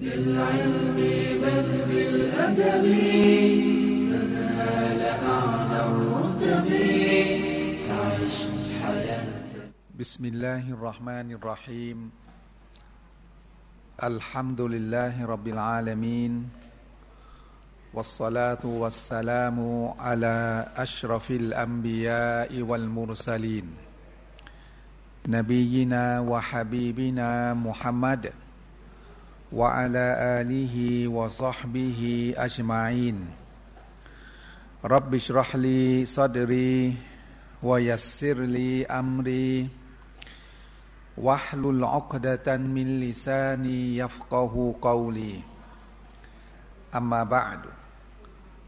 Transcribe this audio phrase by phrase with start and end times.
[0.00, 0.96] بالعلم
[1.42, 2.84] بل بالأدب
[4.10, 6.68] تنال أعلى الرتب.
[7.88, 8.36] فعش
[8.82, 9.32] حياة
[9.96, 11.98] بسم الله الرحمن الرحيم.
[13.96, 16.32] الحمد لله رب العالمين.
[17.96, 19.58] والصلاة والسلام
[19.96, 23.66] على أشرف الأنبياء والمرسلين.
[25.28, 28.32] نبينا وحبيبنا محمد
[29.55, 30.05] وعلى
[30.39, 33.17] آله وصحبه أجمعين
[34.85, 36.95] رب اشرح لي صدري
[37.63, 39.69] ويسر لي أمري
[41.17, 45.39] واحلل عقدة من لساني يفقه قولي
[46.95, 47.59] أما بعد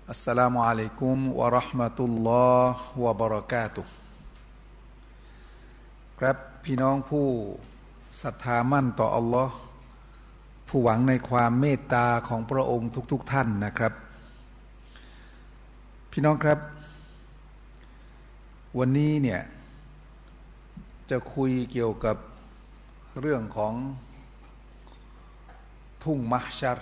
[0.09, 3.83] السلام عليكم ورحمة الله وبركاته
[6.19, 7.27] ครับพี่น้องผู้
[8.21, 9.57] ศรัทธามั่นต่ออัลลอฮ์
[10.68, 13.92] ผู้หวังในความเมตตาของพระองค์ทุกๆทท่านนะครับ
[16.10, 16.58] พี่น้องครับ
[18.78, 19.40] วันนี้เนี่ย
[21.10, 22.16] จะคุยเกี่ยวกับ
[23.20, 23.74] เรื่องของ
[26.04, 26.78] ทุ่งมัชชัร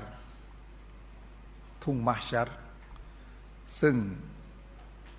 [1.85, 2.49] ทุ่งมัชชัร
[3.81, 3.97] ซึ่ง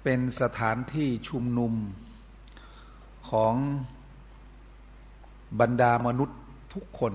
[0.03, 1.73] เป็นสถานที่ชุมนุม
[3.29, 3.53] ของ
[5.59, 6.39] บรรดามนุษย์
[6.73, 7.13] ทุกคน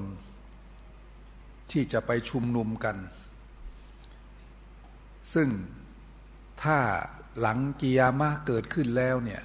[1.73, 2.97] ที่จะไปชุมนุมกัน
[5.35, 5.49] ซึ่ง
[6.63, 6.79] ถ้า
[7.41, 9.43] หลังกิยามะเกิดขึ้นแล้วเนี่ย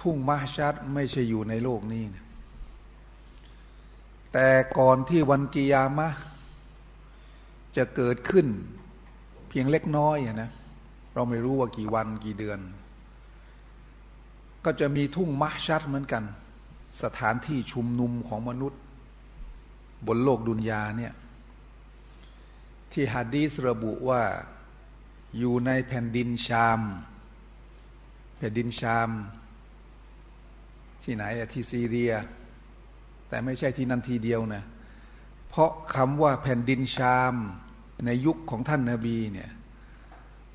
[0.00, 2.24] ทุ่งมาชัดไม่ใช่อยู่ในโลกนี้นะ
[4.32, 4.48] แต่
[4.78, 6.08] ก่อนที่วันกิยามะ
[7.76, 8.46] จะเกิดขึ้น
[9.48, 10.50] เพียงเล็กน้อยนะ
[11.14, 12.58] เราไม่รู้ว่ากี่วันกี่เดือน
[14.64, 16.24] ก็จะมีทุ่งมะชัดเหมือนกัน
[17.02, 18.80] สถานที่ชุมนุมของมนุษย์
[20.06, 21.14] บนโลกดุนยาเนี่ย
[22.92, 24.22] ที่ฮะดีสระบุว่า
[25.38, 26.80] อยู่ในแผ่นดินชาม
[28.38, 29.10] แผ่นดินชาม
[31.02, 32.12] ที่ไหนอะที่ซีเรีย
[33.28, 34.62] แต่ไม่ใช่ที่นั่นทีเดียวนะ
[35.48, 37.34] เพราะคำว่าแผ่นดินชาม
[38.06, 39.50] ในยุคของท่านนาบีเนี่ย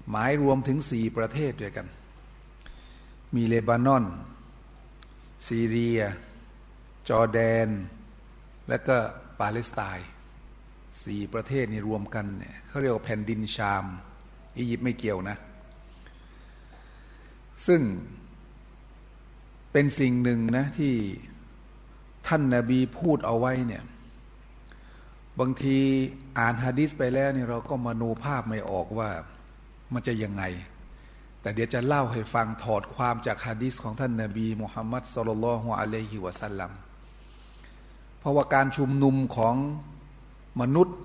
[0.09, 1.87] หมายรวมถึงสี่ประเทศด้วยกัน
[3.35, 4.05] มีเลบานอน
[5.47, 5.99] ซีเรีย
[7.09, 7.67] จอร์แดน
[8.69, 8.97] และก็
[9.39, 10.09] ปาเลสไตน์
[11.03, 13.85] สี่ประเทศนี่รวมกันเนี่ยเขาเรียกว่าแผ่นดินชาม
[14.57, 15.37] อียิปต์ไม่เกี่ยวนะ
[17.67, 17.81] ซึ่ง
[19.71, 20.93] เป็นสิ่งหนึ่งนะที่
[22.27, 23.83] ท่านนาบีพูดเอาไว้เนี่ย
[25.39, 25.77] บางที
[26.37, 29.09] อ่านฮะดิษไปแล้วนี่เราก็มโนภาพไม่ออกว่า
[29.93, 30.43] มันจะยังไง
[31.41, 36.71] แต่เดี๋ยวจะเล่าให้ฟังถอดความจากฮะดิษของท่านนาบีมุฮัมมัดสุลลัลฮุอะลัยฮิวะสัลลัม
[38.25, 39.55] ราะว่าการชุมนุมของ
[40.61, 40.97] มนุษย์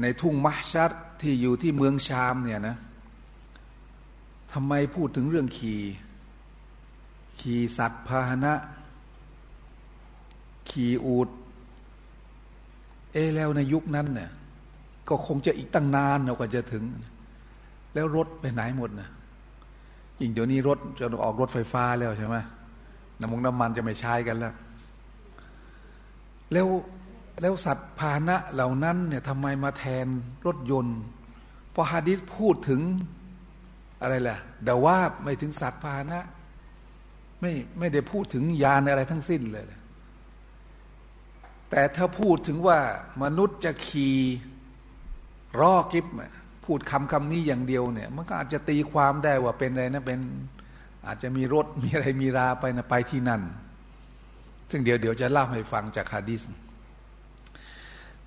[0.00, 2.76] ในทุ่งมัชชัดที่อยู่ที่เมืองชามเนี่ยนะ
[4.52, 5.80] ทำไมพูดถึงเรื่องขี่
[7.40, 8.54] ขี่สัตว์พาหนะ
[10.70, 11.28] ขี่อูด
[13.12, 14.30] เอแล้วในยุคนั้นเนี่ย
[15.08, 16.84] ก็คงจะอีกตั้งนานกว่าจะถึง
[17.94, 19.08] แล้วรถไปไหนหมดนะ
[20.20, 22.36] ยิ่งเดี๋ยวนี้รถจะออกรถไฟฟ้าแล้วใช่ไหม
[23.20, 24.54] น้ำมันน้ำมันจะไม่ใช้กันแล้ว
[26.52, 26.68] แล้ว
[27.40, 30.06] แล้วสัตว์พาหนะเหล่านั้นเนี่ยทำไมมาแทน
[30.46, 30.98] รถยนต์
[31.74, 32.80] พอฮะดิษพูดถึง
[34.02, 36.20] อะไรล่ะดาว่าไม่ถึงสัตว์พาหนะ
[37.40, 39.66] ไม่ไม่ได้พูดถึงยานอะไรทั้งสิ้นเลย
[41.70, 42.78] แต่ถ้าพูดถึงว่า
[43.22, 44.16] มนุษย์จะขี่
[45.60, 46.06] รอกิบ
[46.64, 50.20] พูดคำคำนี้อย่างเดียวเนี่ย มันก็อาจจะตีความได้ว่าเป็นอะไรนะเป็น
[51.06, 53.42] อาจจะมีรถมีอะไรมีราไปนะไปที่นั่น
[54.70, 56.42] ซึ่งเดี๋ยวเดี๋ยวจะเล่าให้ฟังจากฮะดิษ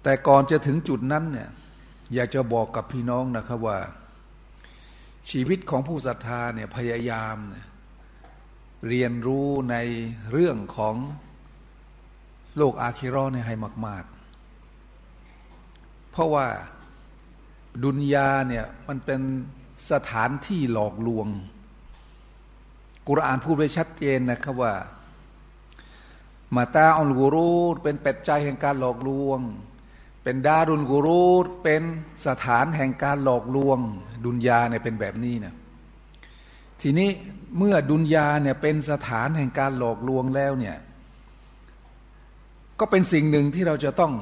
[0.04, 1.50] แต่ก่อนจะถึงจุดนั้นเนี่ย
[2.14, 3.80] อยากจะบอกกับพี่น้องนะครับว่า
[5.32, 7.66] ชีวิตของผู้ศรัทธาเนี่ยพยายามเนี่ย
[8.90, 9.76] เรียนรู้ใน
[10.32, 10.96] เรื่องของ
[12.58, 13.56] โลกอาคิรอเนี่ยให้
[13.88, 14.06] มาก
[15.28, 16.48] ๆ เพราะว่า
[17.84, 19.22] ดุนยาเนี่ยมันเป็น
[19.92, 21.28] สถานที่หลอกลวง
[23.08, 24.74] กุรอานพูดไว้ชัดเจนนะครับว่า
[26.56, 29.40] มาตาอัลกูรูดเป็นเป็ดใจแห่งการหลอกลวง
[30.24, 31.84] เป็นดารุนกูรูดเป็น
[32.26, 33.80] สถานแห่งการหลอกลวง
[34.26, 35.54] ดุนยาเนี่ยเป็นแบบนี้นะ
[36.82, 37.10] ทีนี้
[37.58, 40.78] เมื่อดุนยาเนี่ยเป็นสถานแห่งการหลอกลวงแล้วเนี่ย
[42.80, 44.14] ก็เป็นสิ่งหนึ่งที่เราจะต้อง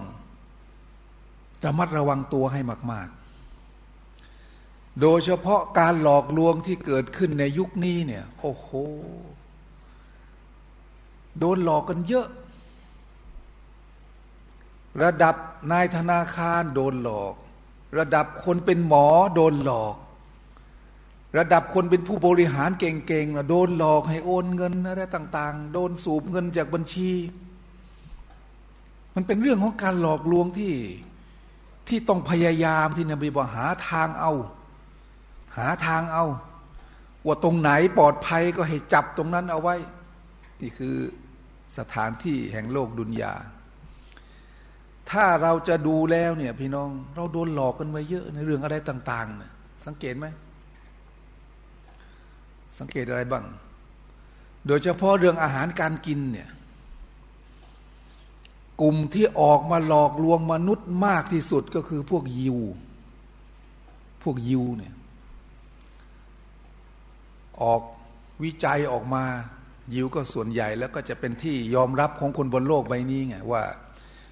[1.66, 2.62] ระมัดระวังตัวให้
[2.92, 3.10] มาก
[4.04, 8.68] ๆ โดยเฉพาะการหลอกลวงที่เกิดขึ้นในยุคนี้เนี่ยโอ้โห
[11.40, 12.28] โดนหลอกกันเยอะ
[15.04, 15.36] ระดับ
[15.72, 17.34] นายธนาคารโดนหลอก
[17.98, 19.06] ระดับคนเป็นหมอ
[19.36, 19.96] โดนหลอก
[21.38, 27.10] ระดับคนเป็นผู้บริหารเก่งๆโดนหลอกให้โอนเงินอะไรต่าง ๆ โดนสูบเงินจากบัญชี
[29.16, 30.74] มันเป็นเรื่องของการหลอกลวงที่
[31.88, 34.34] ที่ต้องพยายามที่นบีบอกหาทางเอา
[35.58, 36.26] หาทางเอา
[37.26, 39.76] ว่าตรงไหนปลอดภัยก็ให้จับตรงนั้นเอาไว้
[40.62, 40.96] นี่คือ
[41.78, 43.34] สถานที่แห่งโลกดุนยา
[45.12, 49.52] ถ้าเราจะดูแล้วเนี่ยพี่น้องเราโดนหลอกกันมาเยอะในเรื่องอะไรต่างๆนะ
[49.86, 50.26] สังเกตไหม
[52.80, 53.46] สังเกตอะไรบ้าง
[54.68, 56.50] โดยเฉพาะเรื่องอาหารการกินเนี่ย
[58.82, 62.58] กลุ่มที่ออกมาหลอกลวงมนุษย์มากที่สุดก็คือพวกยิว
[64.24, 64.94] พวกยิวเนี่ย
[67.62, 67.82] ออก
[68.44, 69.24] วิจัยออกมา
[69.94, 73.64] ยิวก็ส่วนใหญ่แล้วก็จะเป็นที่ยอมรับของคนบนโลกใบนี้ไงว่า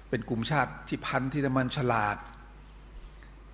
[0.08, 2.16] เป็นกลุ่มชาติที่พันธุ์ที่มันฉลาด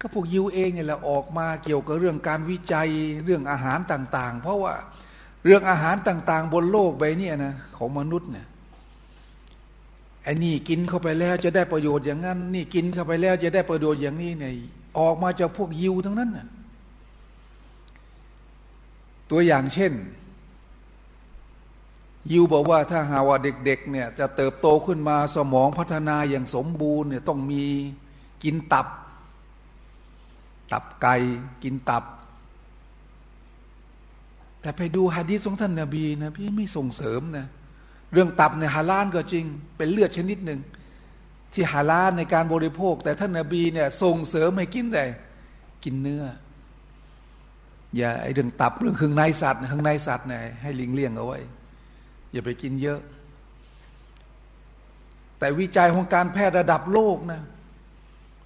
[0.00, 2.88] ก็พวกยิวเองเนี่ยแหละออกมาเกี่ยวกับเรื่องการวิจัย
[3.24, 4.74] เรื่องอาหารต่าง ๆ เพราะว่า
[5.44, 8.46] เรื่องอาหารต่าง ๆ บนโลกใบนี้นะของมนุษย์เนี่ย
[10.22, 14.52] ไอ้นี่กินเข้าไปแล้วจะได้ประโยชน์อย่างนั้น นี่กินเข้าไปแล้วจะได้ประโยชน์อย่างนี้เนี่ย
[14.98, 16.46] ออกมาจากพวกยิวทั้งนั้นนะ
[19.30, 19.92] ตัวอย่างเช่น
[22.30, 27.64] ยิวบอกว่าถ้าหาว่าเด็กๆเนี่ยจะเติบโตขึ้นมาสมองพัฒนาอย่างสมบูรณ์เนี่ยต้องมี
[28.44, 28.86] กินตับ
[30.72, 31.16] ตับไก่
[31.62, 32.04] กินตับ
[34.60, 37.46] แต่ไปดูฮะดีษของท่านนาบีนะพี่ไม่ส่งเสริมนะ
[38.12, 39.44] เรื่องตับในฮาลาลก็จริง
[39.76, 40.60] เป็นเลือดชนิดหนึ่ง
[41.52, 45.02] ที่ฮาลาลในการบริโภค แต่ท่านนาบีเนี่ยส่งเสริมให้กินอะไร
[45.84, 46.24] กินเนื้อ
[47.96, 51.38] อย่าไอเรื่องตับเรื่องเครื่องในสัตว์เครื่องในสัตว์เนี่ยให้ลิงเลี่ยงเอาไว้
[52.34, 53.00] อย่าไปกินเยอะ
[55.38, 57.42] แต่วิจัยของการแพทย์ระดับโลกนะ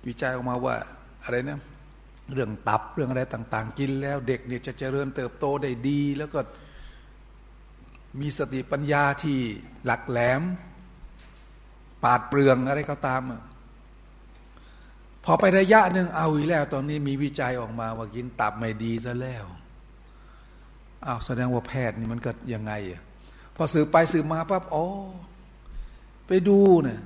[0.07, 0.77] วิจัยออกมาว่า
[1.25, 1.59] อะไรนะ
[2.33, 6.41] เรื่องตับเรื่องอะไรต่าง ๆ กินแล้วเด็กเนี่ยจะเจริญเติบโตได้ดี แล้วก็
[8.21, 9.39] มีสติปัญญาที่
[9.85, 10.43] หลักแหลม
[12.05, 13.23] ปาดเปลืองอะไรก็ตาม
[15.25, 19.45] พอไประยะหนึ่งเอาอีกแล้ว ตอนนี้มีวิจัยออกมาว่ากินตับไม่ดีซะแล้ว
[21.07, 23.03] อ้าวแสดงว่าแพทย์นี่มันก็ยังไงอะ
[23.59, 24.85] พอสืบไปสืบมาปั๊บอ๋อ
[26.27, 27.01] ไปดูเนะี่ย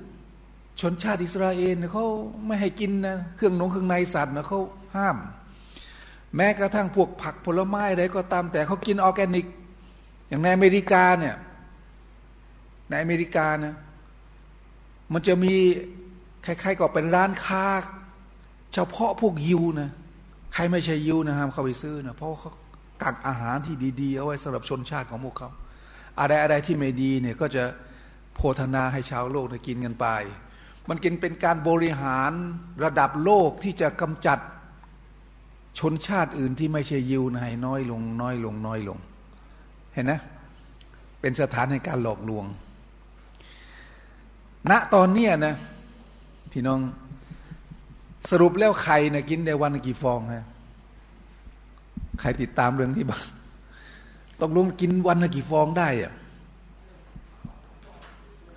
[0.81, 2.05] ชนชาติอิสราเอลเขา
[2.45, 4.59] ไม่ให้กินนะเครื่องนงเครื่องในสัตว์นะเขา
[4.95, 5.17] ห้าม
[6.35, 9.45] แม้กระทั่งพวกผักผลไม้อะไรก็ตามแต่เขากินออร์แกนิก
[10.27, 11.35] อย่างในอเมริกาเนี่ย
[12.89, 13.75] ในอเมริกานะ
[15.13, 15.55] มันจะมี
[16.43, 17.65] ใครๆก็เป็นร้านค้า
[18.73, 19.89] เฉพาะพวกยิวนะ
[20.53, 22.51] ใครไม่ใช่ยิวนะห้ามเข้าไปซื้อนะเพราะเขา
[23.01, 25.49] กักอาหารที่ดีๆเอาไว้สำหรับชนชาติของพวกเขา
[26.19, 27.63] อะไรอะไรที่ไม่ดีเนี่ยก็จะ
[28.33, 30.07] โพธนาให้ชาวโลกได้กินกันไป
[30.89, 32.31] มันกินเป็นการบริหาร
[32.83, 34.39] ระดับโลกที่จะกำจัด
[35.79, 38.97] ชนชาติอื่นที่ไม่ใช่ยิวให้น้อยลง น้อยลง น้อยลง
[39.93, 40.19] เห็นนะ
[41.21, 42.45] เป็นสถานในการหลอกลวง
[44.69, 45.55] ณตอนนี้นะ
[46.51, 46.79] พี่น้อง
[48.29, 50.45] สรุปแล้วไข่นะกินได้วันกี่ฟองฮะ
[52.19, 53.23] ใครติดตามเรื่องที่บ้าง
[54.43, 56.13] ต้องลงกินวันละกี่ฟองได้อะ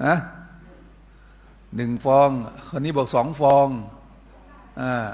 [0.05, 0.17] ฮะ
[1.75, 2.29] หนึ่งฟอง
[2.69, 3.67] คนนี้บอกสองฟอง
[4.81, 5.09] อ่า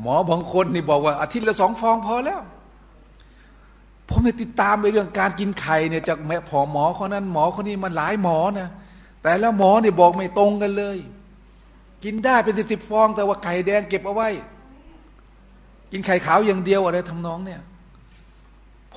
[0.00, 2.40] หมอบางคนนี่บอกว่า อาทิตย์ละสองฟองพอแล้ว
[4.08, 8.68] ผมเนี่ยติดตามไปเรื่องการกินไข่เนี่ยจากแม่ผอหมอคนนั้นหมอคนนี้มันหลายหมอนะ
[9.22, 10.98] แต่แล้วหมอเนี่ยบอกไม่ตรงกันเลย
[12.04, 14.28] กินได้เป็นสิบสิบฟอง แต่ว่าไข่แดงเก็บเอาไว้
[15.92, 17.60] กินไข่ขาวอย่างเดียวอะไรทำนองเนี่ย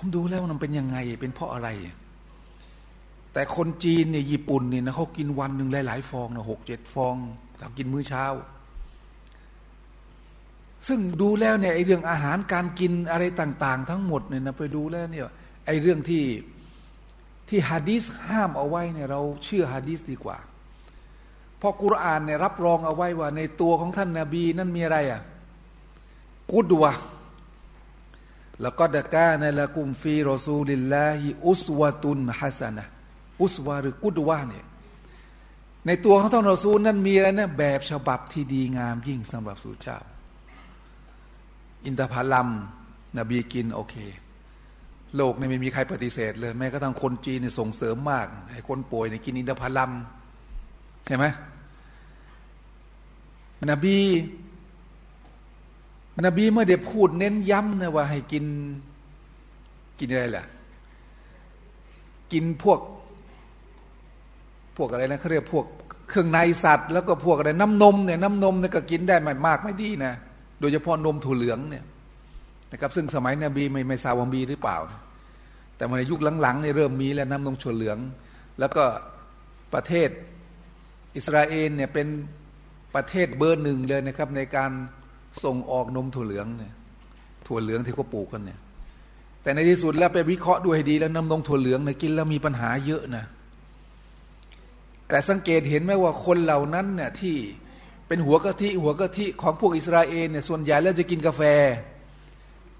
[0.04, 1.70] ผมดูแล้วมันเป็นยังไง เป็นเพราะอะไร
[3.34, 7.16] แต่คนจีนเนี่ยญี่ปุ่นเนี่ยนะเขากินวันหนึ่งหลายๆฟองนะหกเจ็ดฟอง
[7.60, 8.26] เขากินมื้อเช้า
[10.88, 15.26] ซึ่งดูแล้วเนี่ยไอเรื่องอาหารการกินอะไรต่าง ๆ ทั้งหมดเนี่ยนะไปดูแล้วเนี่ย
[15.66, 16.24] ไอเรื่องที่
[17.50, 20.38] ที่ฮะดีสห้ามเอาไว้เนี่ยเราเชื่อฮะดีสดีกว่า
[21.58, 25.22] เพราะกุรอานเนี่ยรับรองเอาไว้ว่า ในตัวของท่านนาบี นั่นมีอะไรอะ
[26.52, 26.94] กุดวะ
[28.62, 32.86] แล้วก็ดะกาในละกุมฟีรอซูลิลลาฮิอุสวะตุนฮัสนะ
[33.42, 34.66] อุสวะหรือกุดวะเนี่ย
[35.88, 39.98] ในตัวของท่านรอซูลนั้นมีอะไรนะแบบฉบับที่ดีงามยิ่งสำหรับสู่เจ้า
[41.86, 42.50] อินทผลัม
[43.18, 43.96] นบีกินโอเค
[45.16, 49.92] โลกนี่ไม่มีใครปฏิเสธเลย แม้กระทั่งคนจีนเนี่ยส่งเสริมมาก ให้คนป่วยเนี่ยกินอินทผลัม
[51.06, 51.26] ใช่ไหม
[53.72, 53.98] นบี
[56.26, 58.46] นบีเมื่อเดี๋ยวพูดเน้นย้ำนะว่าให้กิน
[60.00, 60.46] กินอะไรล่ะ
[62.32, 62.80] กินพวก
[64.78, 65.66] พวกอะไรนะเขาเรียกพวก
[66.10, 70.14] เครื่องในสัตว์ แล้วก็พวกอะไรน้ำนมเนี่ยน้ำนมเนี่ยก็กินได้ไม่มากไม่ดีนะ
[70.60, 71.84] โดยเฉพาะนมถั่วเหลืองเนี่ย
[72.72, 74.78] นะครับซึ่งสมัยนบีไม่ไม่ทราบว่ามีหรือเปล่า
[75.76, 77.98] แต่ในยุคหลังๆเนี่ยเริ่มมีแล้วน้ำนมถั่วเหลือง
[78.60, 78.84] แล้วก็
[79.74, 80.10] ประเทศ
[81.16, 82.08] อิสราเอลเนี่ยเป็น
[82.96, 84.72] ประเทศเบอร์หนึ่งเลยนะครับในการ
[85.44, 86.74] ส่งออกนมถั่วเหลืองเนี่ย
[87.48, 88.60] ถั่วเหลืองที่เขาปลูกกันเนี่ย
[89.42, 93.26] แต่ในที่สุดแล้วไปวิเคราะห์ดูให้ดีแล้วนำนมถั่วเหลืองเนี่ยกินแล้วมีปัญหาเยอะนะ
[95.08, 97.36] แต่สังเกตเห็นไหมว่าคนเหล่านั้นเนี่ยที่
[98.08, 101.42] เป็นหัวกะทิหัวกะทิของพวกอิสราเอลเนี่ยส่วนใหญ่แล้วจะกินกาแฟ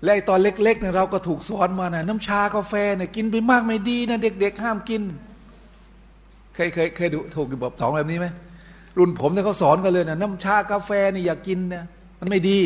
[0.04, 5.02] และตอนเล็กๆเนี่ยเราก็ถูกสอนมานะน้ำชากาแฟเนี่ยกินไปมากไม่ดีนะเด็ก ๆ ห้ามกิน
[6.56, 8.28] เคยเคยเคยดูถูกแบบสองแบบนี้ไหม
[8.98, 11.84] รุ่นผมเนี่ยเขาสอนกันเลยนะน้ำชากาแฟนี่อย่ากกินนะ
[12.24, 12.60] มันไม่ดี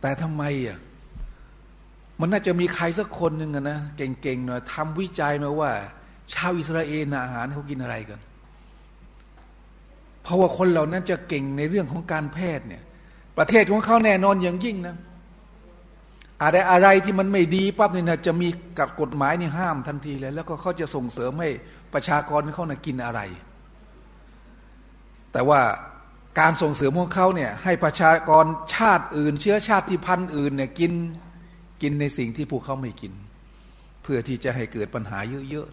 [0.00, 0.78] แต่ทำไมอะ
[2.20, 5.70] มันน่าจะมีใครสักคนหนึ่งนะเก่งๆหน่อยทำวิจัยมาว่า
[6.34, 8.20] ชาวอิสราเอลนอาหารเขากินอะไรกัน
[10.22, 12.82] เพราะว่าคนเหล่านั้นจะเก่งในเรื่องของการแพทย์เนี่ย
[13.38, 14.96] ประเทศของเขาแน่นอนอย่างยิ่งนะ
[16.42, 18.48] อะไรอะไรที่มันไม่ดีปั๊บเนี่ยนะจะมี
[18.78, 21.48] กับกฎหมายนี่ห้ามทันทีเลย แล้วก็เขาจะส่งเสริมให้
[21.92, 23.20] ประชากรเขานะกินอะไร
[25.32, 25.60] แต่ว่า
[26.38, 30.92] การส่งเสริมของเขาเนี่ยให้ประชากรชาติอื่น เชื้อชาติพันธุ์อื่นเนี่ยกิน
[31.82, 33.12] กินในสิ่งที่พวกเขาไม่กิน
[34.02, 35.18] เพื่อที่จะให้เกิดปัญหา
[35.50, 35.68] เยอะ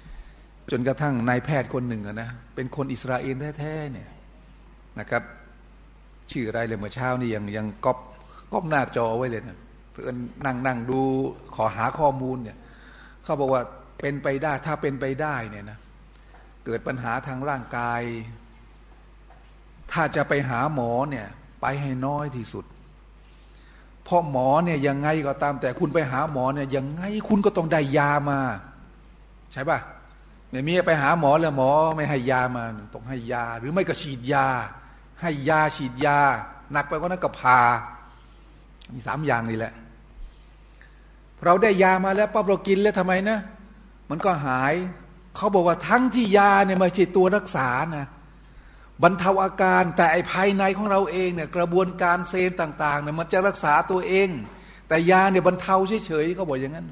[0.00, 4.08] ๆจนกระทั่งนายแพทย์คนหนึ่งนะเป็นคนอิสราเอลแท้ๆเนี่ย
[4.98, 5.22] นะครับ
[6.30, 7.98] ชื่ออะไรเลยเมื่อเช้านี่ยังยังก๊อป
[8.52, 9.58] ก๊อปหน้าจอไว้เลยนะ
[9.90, 10.16] เพื่อน
[10.46, 11.00] นั่งนั่งดู
[11.54, 12.56] ขอหาข้อมูลเนี่ย
[13.24, 13.62] เขาบอกว่า
[14.00, 15.78] เป็นไปได้ถ้าเป็นไปได้เนี่ยนะ
[16.64, 18.02] เกิดปัญหาทางร่างกาย
[19.92, 21.26] ถ้าจะไปหาหมอเนี่ย
[21.60, 22.64] ไปให้น้อยที่สุด
[24.04, 28.40] เพราะหมอเนี่ยยังไงก็ตาม แต่คุณไปหาหมอเนี่ยยังไงคุณก็ต้องได้ยามา
[29.52, 29.78] ใช่ปะ
[30.50, 34.46] เนี่ยมีไปหาหมอแล้วหมอไม่ให้ยามาต้องให้ยา หรือไม่ก็ฉีดยา
[35.20, 36.18] ให้ยาฉีดยา
[36.72, 37.60] หนักไปกว่านั้นก็พา
[38.94, 39.72] มีสามอย่างนี่แหละ
[41.44, 43.38] เราได้ยามาแล้วปั๊บเรากินแล้วทำไมนะ
[44.10, 44.74] มันก็หาย
[45.36, 48.06] เขาบอกว่าทั้งที่ยาเนี่ยไม่ใช่ตัวรักษานะ
[49.02, 54.28] บรรเทาอาการแต่ไอภายในของเราเองเนี่ยกระบวนการเซลล์ต่างๆเนี่ยมันจะรักษาตัวเอง
[54.88, 55.76] แต่ยาเนี่ยบรรเทา
[56.06, 56.88] เฉยๆเขาบอกอย่างนั้น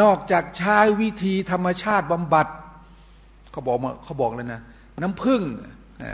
[0.00, 2.46] นอกจากใช้วิธีธรรมชาติบำบัด
[3.52, 4.60] เขาบอกมาเขาบอกเลยนะ
[5.02, 5.42] น้ำผึ้ง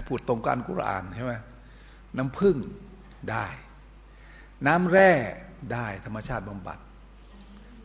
[0.06, 1.32] พูดตรงกันกุรานใช่ไหม
[2.16, 2.56] น้ำผึ้ง
[3.30, 3.46] ได้
[4.66, 5.12] น้ำแร่
[5.72, 6.78] ได้ธรรมชาติบำบัด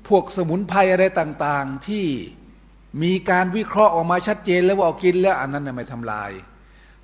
[0.08, 2.06] พวกสมุนไพรอะไรต่าง ๆที่
[3.02, 6.32] มีการวิเคราะห์ออกมาชัดเจนแล้วว่ากินแล้วอันนั้นไม่ทำลาย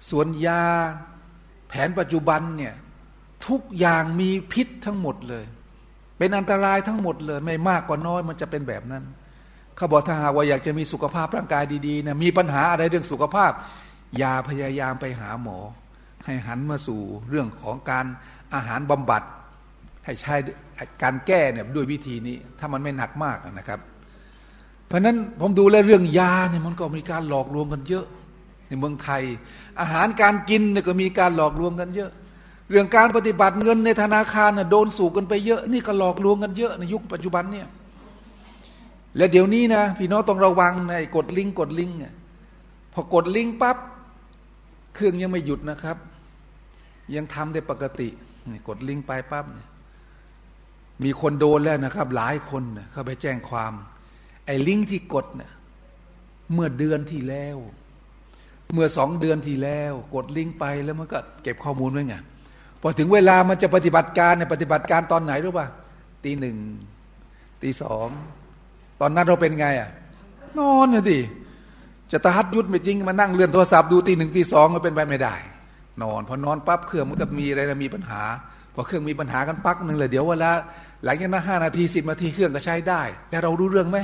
[0.10, 0.62] ส่วนยา
[1.70, 2.74] แผนปัจจุบันเนี่ย
[3.48, 5.46] ทุกอย่างมีพิษทั้งหมดเลย
[6.18, 9.04] เป็นอันตรายทั้งหมดเลย ไม่มากกว่าน้อยมันจะเป็นแบบนั้น
[9.76, 13.52] เขาบอกถ้าหากว่าอยากจะมีสุขภาพร่างกายดีๆนะมีปัญหาอะไรเรื่องสุขภาพ
[14.18, 15.58] อย่าพยายามไปหาหมอ
[16.26, 18.06] ให้หันมาสู่เรื่องของการ
[18.54, 19.24] อาหารบำบัด
[20.06, 20.36] ให้ใช้
[21.04, 23.80] การแก้เนี่ยด้วยวิธีนี้ ถ้ามันไม่หนักมากนะครับ
[24.90, 28.06] เพราะนั้นผมดูแลเรื่องยาเนี่ยมันก็มีการหลอกลวงกันเยอะ
[28.68, 29.24] ในเมืองไทย
[29.80, 32.12] อาหารการกินเนี่ยก็มีการหลอกลวงกันเยอะ
[32.70, 37.68] เรื่องการปฏิบัติเงินในธนาคารน่ะโดนสูกกันไปเยอะนี่ก็หลอกลวงกันเยอะในยุคปัจจุบันเนี่ย
[39.18, 41.96] และเดี๋ยวนี้นะพี่น้องต้องระวังในกดลิงก์กดลิงก์
[42.94, 43.78] พอกดลิงก์ปั๊บ
[44.96, 45.98] เครื่องยังไม่หยุดนะครับ
[47.16, 48.08] ยังทำได้ปกติ
[48.68, 49.68] กดลิงก์ไปปั๊บเนี่ย
[51.04, 53.74] มีคนโดนแล้วนะครับ หลายคนเข้าไปแจ้งความ
[54.50, 55.52] อ้ลิงก์ที่กดเนี่ย
[56.54, 57.58] เมื่อเดือนที่แล้ว
[58.74, 62.16] เมื่อสองเดือนที่แล้ว กดลิงก์ไปแล้วมันก็เก็บข้อมูลไว้ไง
[62.82, 65.68] พอถึงเวลามันจะปฏิบัติการเนี่ยปฏิบัติการตอนไหนรู้ป่ะ
[66.24, 66.58] ตีหนึ่ง
[67.64, 68.08] ตีสอง
[69.02, 69.90] ตอนนั้นเราเป็นไงอะ
[70.60, 71.20] นอนนะที
[72.12, 75.36] จะตะฮัดยุดไม่จริงมานั่งเลื่อนโทรศัพท์ดูตีหนึ่งตีสองก็เป็นไปไม่ได้
[76.02, 78.22] นอนพอนอนปั๊บเครื่องมันก็มีอะไรนะมีปัญหา
[78.74, 80.52] พอเครื่องมีปัญหากันปักหนึ่งเลยเดี๋ยวเวลา
[81.04, 83.98] หลังจากนั้นห้านาทีสิบนาทีเครื่องก็ใช้ได้ แต่เรารู้เรื่องไหม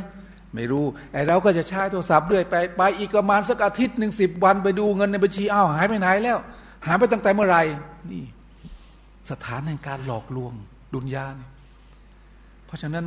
[0.56, 6.38] ไม่รู้ไอ้เราก็จะใช้โทรศัพท์เรื่อยไปไปอีกประมาณสักอาทิตย์หนึ่งสิบวันไปดูเงินในบัญชีอ้าวหายไปไหนแล้ว
[6.86, 7.62] หายไปตั้งแต่เมื่อไหร่
[8.12, 8.24] นี่
[9.30, 10.54] สถานแห่งการหลอกลวง
[10.94, 11.52] ดุนยาเนี่ย
[12.66, 13.06] เพราะฉะนั้น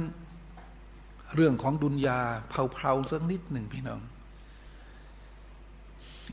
[1.34, 4.00] เรื่องของดุนยาเพลาๆสักนิดหนึ่งพี่น้อง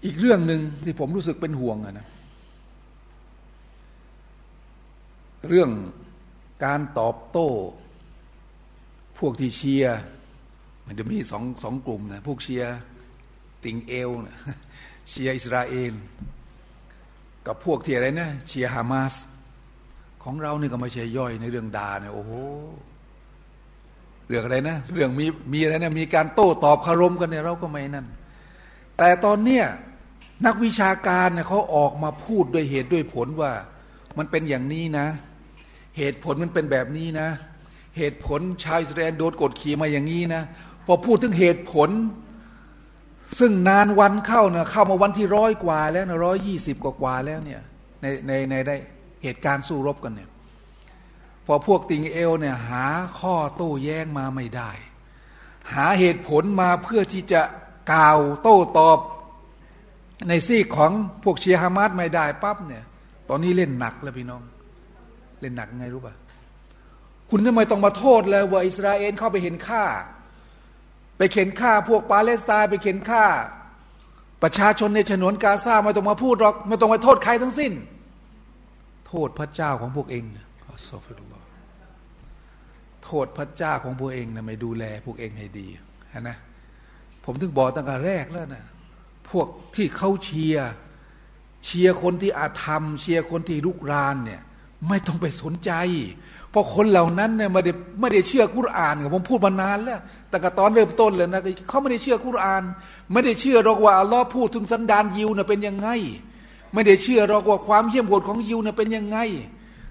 [0.05, 2.07] อีกเรื่องหนึ่งที่ผมรู้สึกเป็นห่วงอะนะ
[5.49, 5.69] เรื่อง
[6.65, 7.49] การตอบโต้
[9.19, 9.99] พวกที่เชียร์
[10.85, 12.77] มันจะมีสองสองกลุ่มนะพวกเชียร์
[13.63, 14.37] ติงเอลนะ
[15.09, 15.93] เชียร์อิสราเอล
[17.47, 19.13] กับพวกที่อะไรนะเชียร์ฮามาส
[20.23, 22.31] ของเราเนี่ยก็ไม่ใช่ย่อยในเรื่องดาเนี่ยโอ้โห
[24.27, 28.05] เรื่องอะไรนะเรื่องมีมีอะไรนะมีการโต้ตอบคารมกันเนี่ยเราก็ไม่นั่น
[28.97, 29.65] แต่ตอนเนี้ย
[30.45, 33.51] นักวิชาการเนี่ยเขาออกมาพูดด้วยเหตุด้วยผลว่า
[34.17, 35.07] มันเป็นอย่างนี้นะ
[35.97, 37.27] เหตุผลมันเป็นแบบนี้นะ
[37.97, 40.43] เหตุผลชาวอิสราเอลโดนกดขี่มาอย่างนี้นะ
[40.85, 41.89] พอพูดถึงเหตุผล
[43.39, 47.61] ซึ่งนานวันเข้าเนะเข้ามาวันที่ร้อยกว่าแล้วนะร้อยยี่สิบกว่าแล้วเนี่ย
[48.01, 48.75] ในในในได้
[49.23, 50.29] เหตุการณ์สู้รบกันเนี่ย
[51.45, 52.85] พอพวกติงเอลเนี่ยหา
[53.19, 54.71] ข้อโต้แย้งมาไม่ได้
[55.73, 57.41] หาเหตุผลมาเพื่อที่จะ
[57.91, 58.99] กล่าวโต้ตอบ
[60.27, 60.91] ในซีกของ
[61.23, 62.83] พวกเชียร์ฮามาสไม่ได้ปั๊บเนี่ย
[63.29, 64.41] ตอนนี้เล่นหนักแล้วพี่น้อง
[65.41, 66.15] เล่นหนักไงรู้ป่ะ
[67.29, 69.83] คุณทำไมต้องมาโทษเลยว่าอิสราเอลเข้าไปเข่นฆ่า
[71.17, 73.25] ไปเข่นฆ่าพวกปาเลสไตน์ไปเข่นฆ่า
[74.43, 77.73] ประชาชนในฉนวนกาซาไม่ต้องมาพูดหรอกไม่ต้องมาโทษใครทั้งสิ้น
[79.07, 80.23] โทษพระเจ้าของพวกเอง
[80.67, 81.47] أستغفر الله
[83.03, 85.67] โทษพระเจ้าของพวกเองนะไม่ดูแลพวกเองให้ดี
[86.29, 86.37] นะ
[87.25, 88.63] ผมถึงบอกตั้งแต่แรกแล้วนะ
[89.29, 90.71] พวกที่เขาเชียร์
[91.65, 94.41] เชียร์คนที่อาธรรม เชียร์คนที่รุกรานเนี่ย
[94.87, 95.71] ไม่ต้องไปสนใจ
[96.57, 102.63] พราะคนเหล่านั้นเนี่ยไม่ได้ไม่ได้เชื่อกุรอานผมพูดมานานแล้วแต่ก็ตอนเริ่มต้นเลยนะเขาไม่ได้เชื่อกุรอาน
[103.13, 105.87] ไม่ได้เชื่อหรอกว่าอัลลอฮ์พูดถึงสันดานยิวเนี่ยเป็นยังไง
[106.73, 109.17] ไม่ได้เชื่อหรอกว่าความเยี่ยมโหดของยิวเนี่ยเป็นยังไง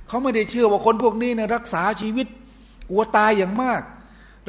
[0.09, 2.27] เขาไม่ได้เชื่อว่าคนพวกนี้เนี่ยรักษาชีวิต
[2.91, 3.83] กลัวตายอย่างมาก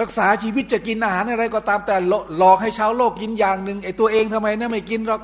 [0.01, 1.95] รักษาชีวิตจะกินอาหารอะไรก็ตามแต่
[2.37, 5.21] หลอกให้ชาวโลกกินอย่างหนึ่งไอ้ตัวเองทำไมนะไม่กินหรอก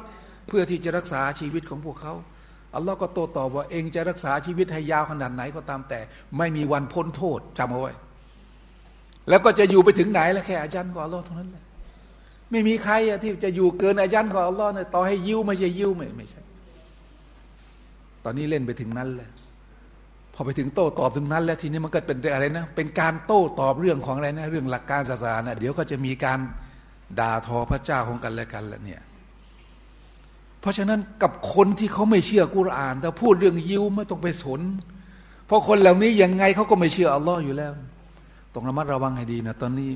[0.48, 2.14] เพื่อที่จะรักษาชีวิตของพวกเขา
[2.76, 6.00] อัลลอฮ์ก็โตตอบว่าเองจะรักษาชีวิตให้ยาวขนาดไหนก็ตามแต่
[6.38, 7.92] ไม่มีวันพ้นโทษจำเอาไว้
[9.30, 11.64] แล้วก็จะอยู่ไปถึงไหนแล้วแค่อาจารย์ของอัลลอฮ์เท่านั้นแหละ
[12.52, 16.42] ไม่มีใครที่จะอยู่เกินอาจารย์ของอัลลอฮ์เนี่ยต่อให้ยิ้วไม่ใช่ยิ้วไม่ไม่ใช่
[18.24, 19.32] ตอนนี้เล่นไปถึงนั้นแล้ว
[20.34, 26.40] พอไปถึงโต้ตอบถึงนั้นแล้วทีนี้มันก็เป็นอะไรนะ เป็นการโต้ตอบเรื่องของอะไรนะ เรื่องหลักการศาสนานะเดี๋ยวก็จะมีการ
[27.20, 29.02] ด่าทอพระเจ้าของกันและกันแล้วเนี่ย
[30.62, 34.62] เพราะฉะนั้นกับคนที่เขาไม่เชื่อกุรอาน แต่พูดเรื่องยิวไม่ต้องไปสน
[35.48, 37.72] เพราะคนเหล่านี้ยังไงเขาก็ไม่เชื่ออัลลอฮ์อยู่แล้ว
[38.54, 39.90] ต้องระมัดระวังให้ดีนะตอนนี้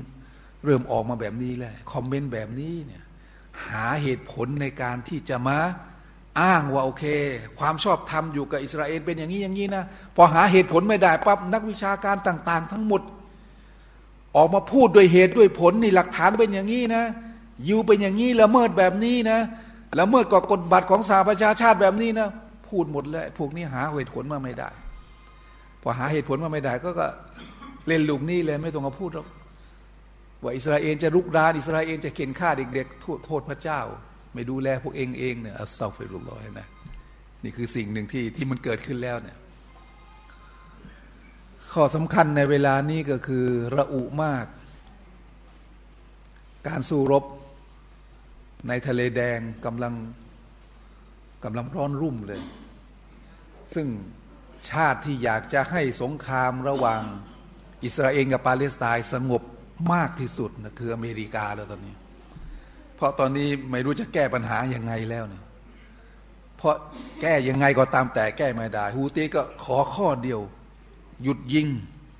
[0.64, 3.02] เริ่มออกมาแบบนี้แหล้วคอมเมนต์แบบนี้เนี่ย
[3.66, 5.58] หาเหตุผลในการที่จะมา
[6.40, 7.04] อ้างว่าโอเค
[7.58, 9.84] ความชอบธรรมอยู่กับอิสราเอลเป็นอย่างนี้อย่างนี้นะ
[10.16, 13.02] พอหาเหตุผลไม่ได้ปั๊บนักวิชาการต่าง ๆ ทั้งหมด
[14.36, 17.02] ออกมาพูดด้วยเหตุด้วยผลนี่หลักฐานเป็นอย่างนี้นะ
[17.68, 19.38] ยูเป็นอย่างนี้ละเมิดแบบนี้นะ
[19.94, 22.28] แล้วเมื่อก่อกฎบัตรของสหประชาชาติแบบนี้นะ
[22.68, 24.70] พูดหมดเลยพวกนี้หาเหตุผลมาไม่ได้
[25.82, 27.06] พอหาเหตุผลมาไม่ได้ ก็ก็
[27.88, 29.26] เล่นลูกนี้เลยไม่ต้องมาพูดหรอก
[30.42, 33.80] ว่าอิสราเอลจะลุกรานอิสราเอลจะเข็นฆ่าเด็กๆโทษพระเจ้า
[34.34, 36.66] ไม่ดูแลพวกเองเองเนี่ยอัสซาฟิรุลลอฮ์นะ
[37.44, 39.36] นี่คือสิ่งหนึ่งที่ที่มันเกิดขึ้นแล้วเนี่ย
[41.72, 43.46] ข้อสำคัญในเวลานี้ก็คือ
[43.76, 44.46] ระอุมาก
[46.68, 47.24] การสู้รบ
[48.68, 49.94] ในทะเลแดงกำลัง
[51.44, 52.42] กำลังร้อนรุ่มเลย
[53.74, 53.86] ซึ่ง
[54.70, 57.02] ชาติที่อยากจะให้สงครามระหว่าง
[57.84, 59.42] อิสราเอลกับปาเลสไตน์สงบ
[59.92, 61.94] มากที่สุดนะคืออเมริกาแล้วตอนนี้
[62.96, 65.44] เพราะตอนนี้ไม่รู้จะแก้ปัญหายังไงแล้วเนี่ย
[66.56, 66.74] เพราะ
[67.20, 70.40] แก้ยังไงก็ตามแต่แก้ไม่ได้ฮูตีก็ขอข้อเดียว
[71.22, 71.68] หยุดยิง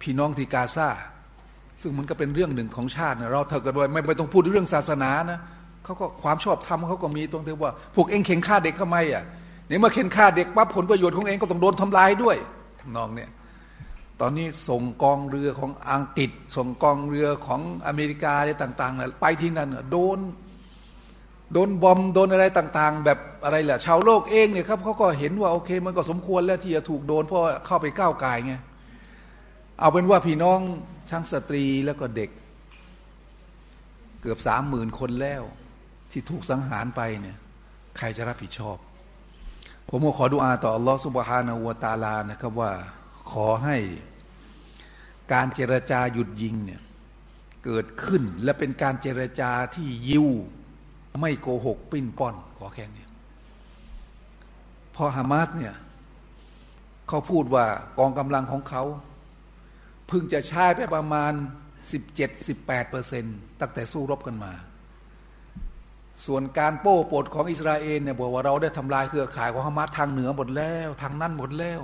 [0.01, 0.89] พี่น้องที่กาซา
[1.81, 5.41] ซึ่งมันก็เป็นเรื่องหนึ่งของชาตินะเราเท่ากันด้วยไม่ไม่ต้องพูดเรื่องศาสนานะ
[5.87, 9.25] เขาก็ความชอบธรรมเขาก็มีตรงที่ว่าพวกเองเข็นฆ่าเด็กทำไมอะ
[9.69, 12.37] เนี่ยเมื่อเข็นฆ่าเด็กปั๊บผลประโยชน์ของเองก็ต้องโดนทำลายด้วย
[12.81, 13.31] ทำนองเนี่ย
[14.21, 20.19] ตอนนี้ส่งกองเรือของอังกฤษ ส่งกองเรือของอเมริกาอะไรต่างๆ ไปที่นั่นโดน
[21.53, 28.55] โดนบอมโดนอะไรต่างๆ แบบอะไรแหละชาวโลกเองเนี่ยครับเขาก็เห็นว่าโอเค มันก็สมควรแล้วที่จะถูกโดนเพราะเข้าไปก้าวไกลไง
[29.81, 30.61] เอาเป็นว่าพี่น้อง
[31.11, 32.31] ทั้งสตรีแล้วก็เด็ก
[34.21, 35.43] เกือบสามหมื่นคนแล้ว
[36.19, 37.37] ที่ถูกสังหารไปเนี่ย
[37.99, 38.77] ใครจะรับผิดชอบ
[39.89, 42.73] ผมก็ขอดุอาต่ออัลลอฮฺสุบฮานาวตาลานะครับว่า
[43.31, 43.77] ขอให้
[45.33, 46.81] การเจรจาหยุดยิงเนี่ย
[47.65, 50.27] เกิดขึ้นและเป็นการเจรจาที่ยิว
[51.21, 53.05] ไม่โกหกปิ้นป้อนขอแค่นี้
[54.95, 55.75] พอฮามาสเนี่ย
[57.09, 57.67] เขาพูดว่า
[57.99, 58.83] กองกำลังของเขา
[60.07, 61.33] เพิ่งจะใช้ไปประมาณ
[62.13, 64.55] 17-18เปอร์เซ็นต์ตั้งแต่สู้รบกันมา
[66.25, 71.81] ส่วนการโป้ปดของอิสราเอลเนี่ยบอกว่าเราได้ทำลายเครือข่ายของฮามาสทางเหนือหมดแล้วทางนั้นหมดแล้ว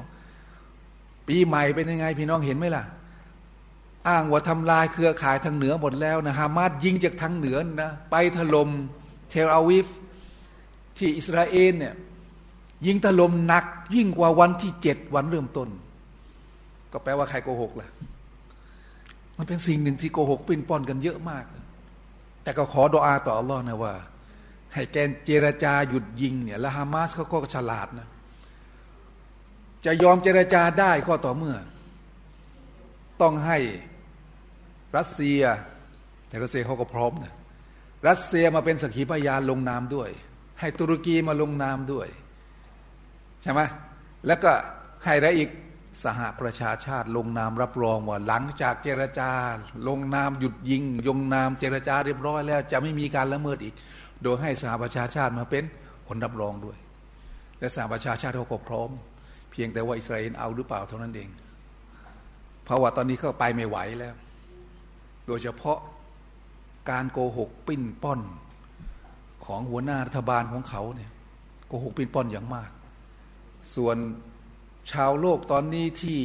[1.29, 2.85] ปีใหม่เป็นยังไงพี่น้องเห็นไหมล่ะ
[4.09, 8.69] อ้างว่าทำลายเครือข่ายทางเหนือหมดแล้วนะฮามาสยิงจากทางเหนือนะไปถล่ม
[9.31, 9.87] เทลอาวิฟ
[10.97, 11.95] ที่อิสราเอลเนี่ย
[12.87, 13.65] ยิงถล่มหนัก
[13.95, 15.69] ยิ่งกว่าวันที่เจ็ดวันเริ่มต้น
[16.93, 17.89] ก็แปลว่าใครโกหกล่ะ
[19.37, 21.45] มันเป็นสิ่งหนึ่งที่โกหกปิ้นป้อนกันเยอะมาก
[22.43, 23.95] แต่ก็ขอดอาต่ออัลลอฮ์นะว่า
[24.75, 28.09] ให้แกนเจรจาหยุดยิงเนี่ยแล้วฮามาสเขาก็ฉลาดนะ
[29.85, 31.57] จะยอมเจรจาได้ก็ต่อเมื่อ
[33.23, 33.59] ต้องให้
[34.97, 35.41] รัสเซีย
[36.29, 37.35] แต่รัสเซียเขาก็พร้อมนะ
[38.09, 40.11] รัสเซียมาเป็นสักขีพยานลงนามด้วย
[40.61, 42.09] ให้ตุรกีมาลงนามด้วย
[43.43, 43.61] ใช่ไหม
[44.27, 44.53] แล้วก็
[45.05, 45.51] ให้ได้อีก
[46.05, 49.31] สหประชาชาติลงนามรับรองว่าหลังจากเจรจา
[49.89, 53.75] ลงนามหยุดยิงลงนามเจรจาเรียบร้อยแล้ว จะไม่มีการละเมิดอีก
[54.23, 55.65] โดยให้สหประชาชาติมาเป็น
[56.09, 56.77] คนรับรองด้วย
[57.59, 58.91] และสหประชาชาติเขาก็พร้อม
[59.51, 61.29] เพียงแต่ว่าอิสราเอลเอาหรือเปล่าเท่านั้นเอง
[62.65, 64.15] เพราะว่าตอนนี้เขาไปไม่ไหวแล้ว
[65.27, 65.79] โดยเฉพาะ
[66.91, 68.21] การโกหกปิ้นป้อน
[69.47, 71.11] ของหัวหน้ารัฐบาลของเขาเนี่ย
[71.67, 72.71] โกหกปิ้นป้อนอย่างมาก
[73.77, 73.97] ส่วน
[74.93, 76.21] ชาวโลกตอนนี้ที่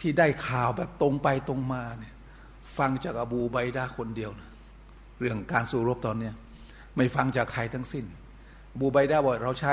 [0.00, 2.14] ที่ได้ข่าวแบบตรงไปตรงมาเนี่ย
[2.78, 4.51] ฟังจากอบูไบดาคนเดียวนะ
[5.22, 6.34] เรื่องการสู้รบตอนเนี้ย
[6.96, 8.04] ไม่ฟังจากใครทั้งสิ้น
[8.78, 9.72] บูไบดาบอกเราใช้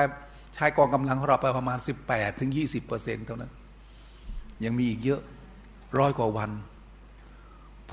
[0.56, 1.78] ใช้กองกำลังของเราไปประมาณ
[2.10, 3.52] 18 ถึง 20เปอร์เซ็นต์เท่านั้น
[4.64, 5.22] ยังมีอีกเยอะ
[6.00, 6.52] ร้อยกว่าวัน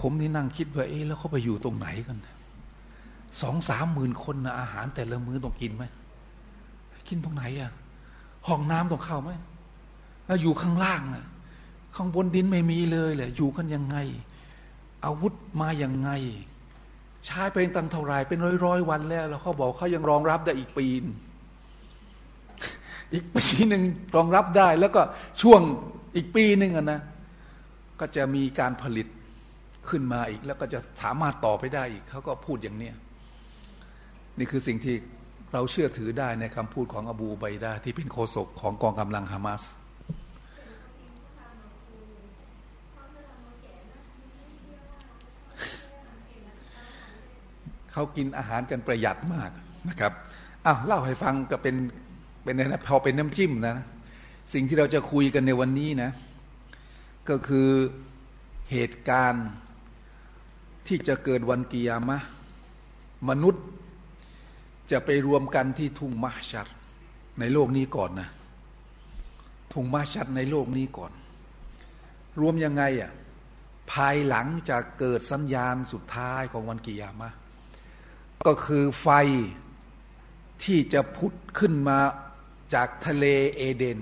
[0.00, 2.18] ผมที่นั่งคิดว่าเอ๊ะแล้วเขาไปอยู่ตรงไหนกัน
[3.42, 5.84] สองสามหมื่นคนนะอาหารแต่ละมื้อต้องกินไหม
[7.08, 7.72] กินตรงไหนอะ
[8.46, 9.30] ห้องน้ำต้องเข้าไหม
[10.26, 11.24] แล้วอยู่ข้างล่างอะ
[11.96, 13.96] ข้างบนดินไม่มีเลยแหละอยู่กันยังไง
[15.04, 16.10] อาวุธมาอย่างไง
[17.26, 21.04] ใช้ไปตั้งเท่าไรเป็นร้อยร้อยวันแล้ว แล้วเขาบอกเขายังรองรับได้อีกปีน
[23.14, 23.82] อีกปีหนึ่ง
[24.16, 25.02] รองรับได้ แล้วก็
[25.42, 25.60] ช่วง
[26.16, 27.00] อีกปีหนึ่งนะ
[28.00, 29.06] ก็จะมีการผลิต
[29.88, 32.94] ขึ้นมาอีก แล้วก็จะสามารถต่อไปได้อีกเขาก็พูดอย่างเนี้ย
[34.38, 34.96] นี่คือสิ่งที่
[35.52, 39.62] เราเชื่อถือได้ในคำพูดของอบูไบดาที่เป็นโฆษกของกองกำลังฮามาส
[47.98, 49.50] เขากินอาหารกันประหยัดมาก
[49.88, 50.12] นะครับ
[50.66, 51.76] อ้าวเล่าให้ฟังก็เป็น
[52.42, 53.86] เป็นนะพอเป็นน้ำจิ้มนะ
[54.52, 56.10] สิ่งที่เราจะคุยกันในวันนี้นะ
[57.28, 57.68] ก็คือ
[58.70, 59.46] เหตุการณ์
[60.86, 62.18] ที่จะเกิดวันกิยามะ
[63.28, 63.64] มนุษย์
[64.90, 66.66] จะไปรวมกันที่ทุ่งมาชัด
[67.40, 68.28] ในโลกนี้ก่อนนะ
[69.72, 71.12] ทุ่งมาชัดในโลกนี้ก่อน
[72.40, 73.10] รวมยังไงอะ
[73.92, 77.30] ภายหลังจากเกิดสัญญาณสุดท้ายของวันกิยามะ
[78.44, 79.08] ก็คือไฟ
[80.64, 81.98] ที่จะพุทธขึ้นมา
[82.74, 83.24] จากทะเล
[83.56, 83.98] เอเดน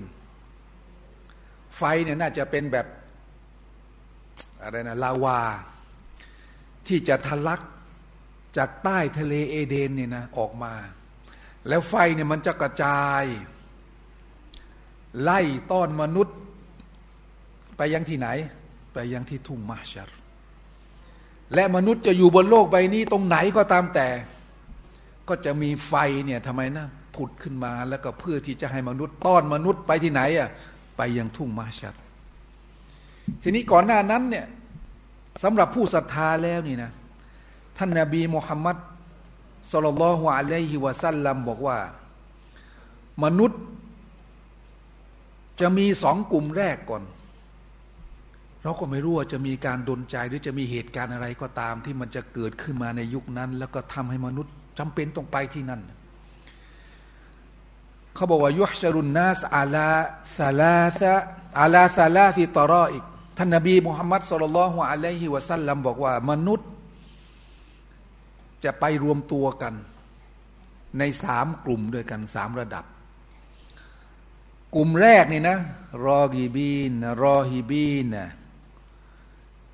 [1.75, 2.87] ไฟเนี่ยน่าจะเป็นแบบ
[4.63, 5.41] อะไรนะลาวา
[6.87, 7.61] ที่จะทะลัก
[8.57, 10.73] จากใต้ทะเลเอเดนเนี่ยนะออกมา
[11.67, 13.23] แล้วไฟเนี่ยมันจะกระจาย
[15.21, 15.39] ไล่
[15.71, 16.37] ต้อนมนุษย์
[17.77, 18.27] ไปยังที่ไหน
[18.93, 20.14] ไปยังที่ทุ่งมาชาร
[21.53, 24.07] และมนุษย์จะอยู่บนโลกใบนี้ตรงไหนก็ตามแต่
[25.27, 25.93] ก็จะมีไฟ
[26.25, 30.49] เนี่ยทำไมนะผุดขึ้นมาแล้วก็เพื่อที่จะให้มนุษย์ต้อนมนุษย์ไปที่ไหนอะ
[30.97, 31.95] ไปยังทุ่งมาชัด
[33.41, 34.45] ทีนี้ก่อนหน้านั้นเนี่ย
[35.43, 36.91] สำหรับผู้ศรัทธาแล้วนี่นะ
[37.77, 38.77] ท่านนาบีมุฮัมมัด
[39.71, 41.77] สุลลัลฮุอะลัยฮิวะสัลลัมบอกว่า
[43.23, 43.61] มนุษย์
[45.59, 47.03] จะมีสองกลุ่มแรกก่อน
[48.65, 55.81] เราก็ไม่รู้ว่าจะมีการดนใจหรือจะมีเหตุการณ์อะไรก็ตามที่มันจะเกิดขึ้นมาในยุคนั้น แล้วก็ทำให้มนุษย์จำเป็นต้องไปที่นั่น
[58.15, 59.89] เขาบอกว่ายุฮชรุนนาสอาลา
[60.37, 61.13] ซาลาซะ
[61.61, 63.03] อาลาซาลาทิตรออีก
[63.37, 66.69] ท่านนบีมุฮัมมัดสุลลัลฮุอะลัยฮิวะสัลลัมบอกว่ามนุษย์
[68.63, 69.73] จะไปรวมตัวกัน
[70.99, 72.85] ในสามกลุ่มด้วยกันสามระดับ
[74.75, 75.57] กลุ่มแรกนี่นะ
[76.05, 76.91] รอกีบีน
[77.23, 78.27] รอฮีบีนนะ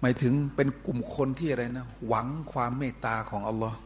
[0.01, 3.77] หมายถึงเป็นกลุ่มคนที่อะไรนะ หวังความเมตตาของอัลลอฮ์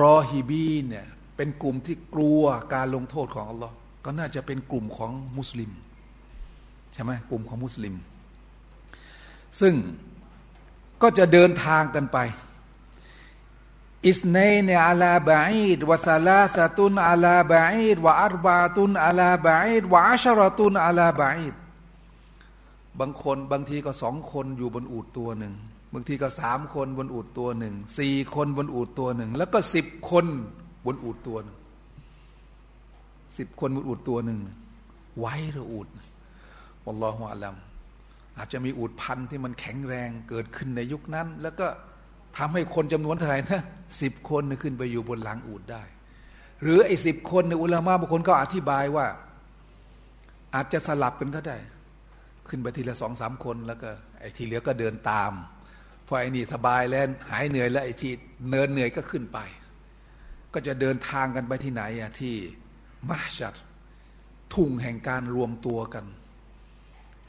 [0.00, 2.42] รอฮีบีเนี่ยเป็นกลุ่มที่กลัว
[2.74, 3.74] การลงโทษของอัลลอฮ์
[4.04, 5.70] ก็น่าจะเป็นกลุ่มของมุสลิม
[6.92, 7.94] ใช่ไหมกลุ่มของมุสลิม
[9.60, 9.74] ซึ่ง
[11.02, 12.18] ก็จะเดินทางกันไป
[14.06, 21.54] อิสเนเนอาลาบาอิดวะซาลาสตุนอาลาบาอิดวะอัรบาตุนอาลาบาอิดวะอัชรตุนอาลาบาอิด
[23.00, 25.54] บางคนบางทีก็สองคนอยู่บนอูดตัวหนึ่ง
[25.94, 30.26] บางทีก็สามคนบนอูดตัวหนึ่งสี่คนบนอูดตัวหนึ่งแล้วก็สิบคน
[30.86, 31.56] บนอูดตัวหนึ่ง
[33.38, 34.38] สิบคนบนอูดตัวหนึ่ง
[35.18, 35.88] ไว้หรืออูด
[36.86, 37.54] อัลลอฮฺอัลลัม
[38.38, 41.66] อาจจะมีอูดพันที่มันแข็งแรงเกิดขึ้นในยุคนั้น แล้วก็
[42.38, 43.62] ทำให้คนจำนวนเท่าไหร่นะ
[44.00, 45.82] สิบคนขึ้นไปอยู่บนหลังอูดได้
[46.62, 49.06] หรือไอ้สิบคนในอุลามะบางคนก็อธิบายว่า
[50.54, 51.56] อาจจะสลับกันก็ได้
[52.50, 55.32] ขึ้นไปทีละสองสามคนแล้วก็ไอ้ที่เหลือก็เดินตาม
[56.06, 58.12] พอไอ้นี่สบายแล้วหายเหนื่อยแล้วไอ้ที่
[58.50, 59.38] เนินเหนื่อยก็ขึ้นไป
[60.54, 62.34] ก็จะเดินทางกันไปที่ไหนอะที่
[63.08, 63.54] มาชัด
[64.54, 66.04] ทุ่งแห่งการรวมตัวกัน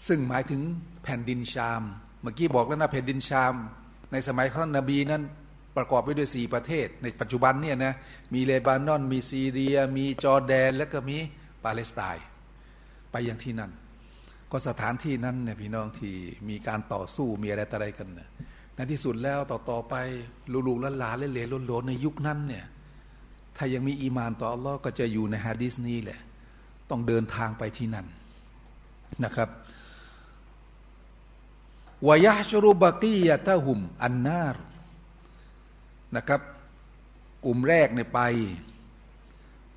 [0.07, 0.61] ซึ่งหมายถึง
[1.03, 1.81] แผ่นดินชาม
[2.21, 3.53] เมื่อกี้บอกแล้วนะแผ่นดินชาม
[4.11, 5.23] ในสมัยของนบีนั้น
[5.77, 7.93] ประกอบไปด้วยสี่ประเทศ ในปัจจุบันเนี่ยนะ
[8.33, 11.17] มีเลบานอน มีซีเรีย มีจอร์แดน และก็มี
[11.63, 12.25] ปาเลสไตน์
[13.11, 13.71] ไปอย่างที่นั่น
[14.51, 16.13] ก็สถานที่นั้นเนี่ยพี่น้องที่
[16.49, 18.29] มีการต่อสู้มีอะไรต่ออะไรกันนะ
[18.75, 19.95] ในที่สุดแล้วต่อต่อไป
[20.67, 22.65] ลูกๆหลานๆเล่ๆล้นๆในยุคนั้นเนี่ย
[23.57, 26.19] ถ้ายังมีอีมานต่ออัลลอฮ์ก็จะอยู่ในฮะดิษนี้แหละ
[26.89, 28.05] ต้องเดินทางไปที่นั่น
[29.23, 29.49] นะครับ
[32.07, 34.55] วายะชรุบกียะตะหุม อันนาร
[36.15, 36.41] นะครับ
[37.45, 38.19] กลุ่มแรกเนี่ยไป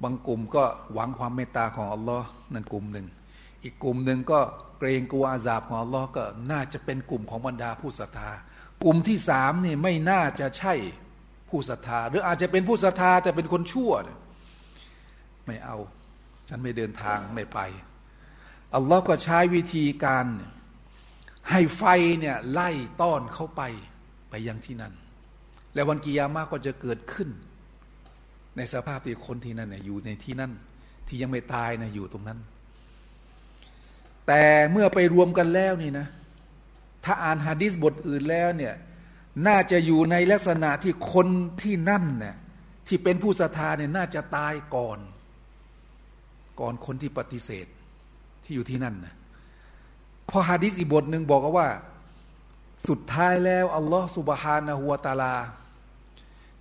[0.02, 3.06] บางกลุ่มก็หวังความเมตตาของอัลลอฮ์นั่นกลุ่มหนึ่ง
[3.64, 4.40] อีกกลุ่มหนึ่งก็
[4.79, 8.31] เกรงกลัวอาซาบของอัลลอฮ์ก็น่าจะเป็นกลุ่มของบรรดาผู้ศรัทธา
[8.85, 10.74] กลุ่มที่สามนี่ไม่น่าจะใช่
[11.50, 13.92] ผู้ศรัทธา หรืออาจจะเป็นผู้ศรัทธาแต่เป็นคนชั่ว
[15.46, 15.77] ไม่เอา
[16.48, 17.59] ฉันไม่เดินทางไม่ไป
[18.74, 20.27] อัลลอฮ์ก็ใช้วิธีการ
[21.50, 21.83] ให้ไฟ
[22.20, 23.62] เนี่ยไล่ต้อนเข้าไป
[24.31, 24.94] ไปยังที่นั่น
[25.74, 27.29] และวันกิยามาก็จะเกิดขึ้น
[28.57, 30.53] ในสภาพที่คนที่นั่นเนี่ยอยู่ในที่นั่น
[31.09, 32.38] ที่ยังไม่ตายนะอยู่ตรงนั้น
[34.26, 36.06] แต่เมื่อไปรวมกันแล้วนี่นะ
[37.04, 38.74] ถ้าอ่านฮะดิษบทอื่นแล้วเนี่ย
[39.46, 41.28] น่าจะอยู่ในลักษณะที่คน
[41.62, 42.37] ที่นั่นเนี่ย
[42.87, 44.98] ที่เป็นผู้ศรัทธาเนี่ยน่าจะตายก่อน
[46.60, 47.66] ก่อนคนที่ปฏิเสธ
[48.44, 49.14] ที่อยู่ที่นั่นนะ
[50.28, 51.68] พอฮะดิษอีกบทหนึ่งบอกว่า
[52.88, 55.34] สุดท้ายแล้ว อัลลอฮฺสุบฮานะฮุวตาลา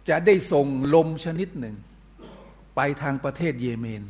[0.09, 1.75] จะได้ส่งลมชนิดหนึ่ง
[2.75, 4.03] ไปทางประเทศเยเมน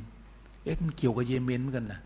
[0.63, 2.01] เอ๊ะมันเกี่ยวกับเยเมนเหมือนกันนะ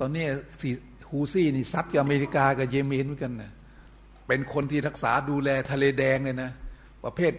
[0.00, 0.24] ตอนนี้
[0.60, 0.70] สี
[1.10, 3.50] ฮูซี่นี่ซัดกับอเมริกากับเยเมนเหมือนกันนะ
[4.26, 6.50] เป็นคนที่รักษาดูแลทะเลแดงเลยนะ
[7.04, 7.32] ประเภท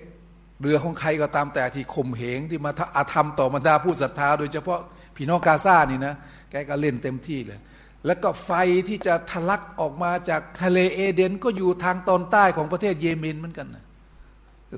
[0.62, 4.80] เรือของใครก็ตามแต่ที่ข่มเหงที่มาอาธรรมต่อบรรดาผู้ศรัทธา โดยเฉพาะ
[5.16, 6.14] พี่น้องกาซานี่นะ
[6.52, 7.60] แกก็เล่นเต็มที่เลย
[8.06, 8.52] แล้วก็ไฟ
[8.88, 13.84] ที่จะทะลักออกมาจากทะเลเอเดน ก็อยู่ทางตอนใต้ของประเทศเยเมนเหมือนกันนะ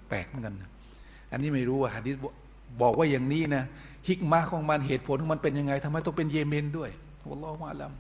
[0.10, 0.70] แปลกเหมือนกันนะ
[1.32, 2.16] อันนี้ไม่รู้ว่าฮะดิษ
[2.82, 3.64] บอกว่าอย่างนี้นะ
[4.08, 6.90] ฮิกมาของมันเหตุผลของมันเป็นยังไงทำไมต้องเป็นเยเมนด้วย
[7.22, 7.94] อัลลอฮฺมาลัม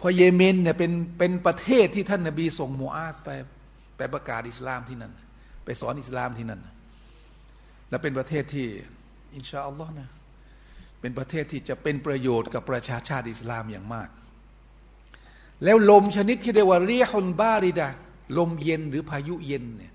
[0.00, 3.30] พอเยเมนเนี่ยเป็นเป็นประเทศที่ท่านนบีส่งมูอาสไป
[3.96, 5.12] ไปประกาศอิสลามที่นั่น
[5.64, 6.60] ไปสอนอิสลามที่นั่น
[7.88, 8.66] และเป็นประเทศที่
[9.36, 10.08] อินชาอัลลอฮ์นะ
[11.00, 14.08] เป็นประเทศที่จะเป็นประโยชน์กับประชาชาติอิสลามอย่างมาก
[15.64, 17.88] แล้วลมชนิดที่เรียกว่าเรียฮุนบาริดา
[18.38, 19.92] ลมเย็นหรือพายุเย็นเนี่ย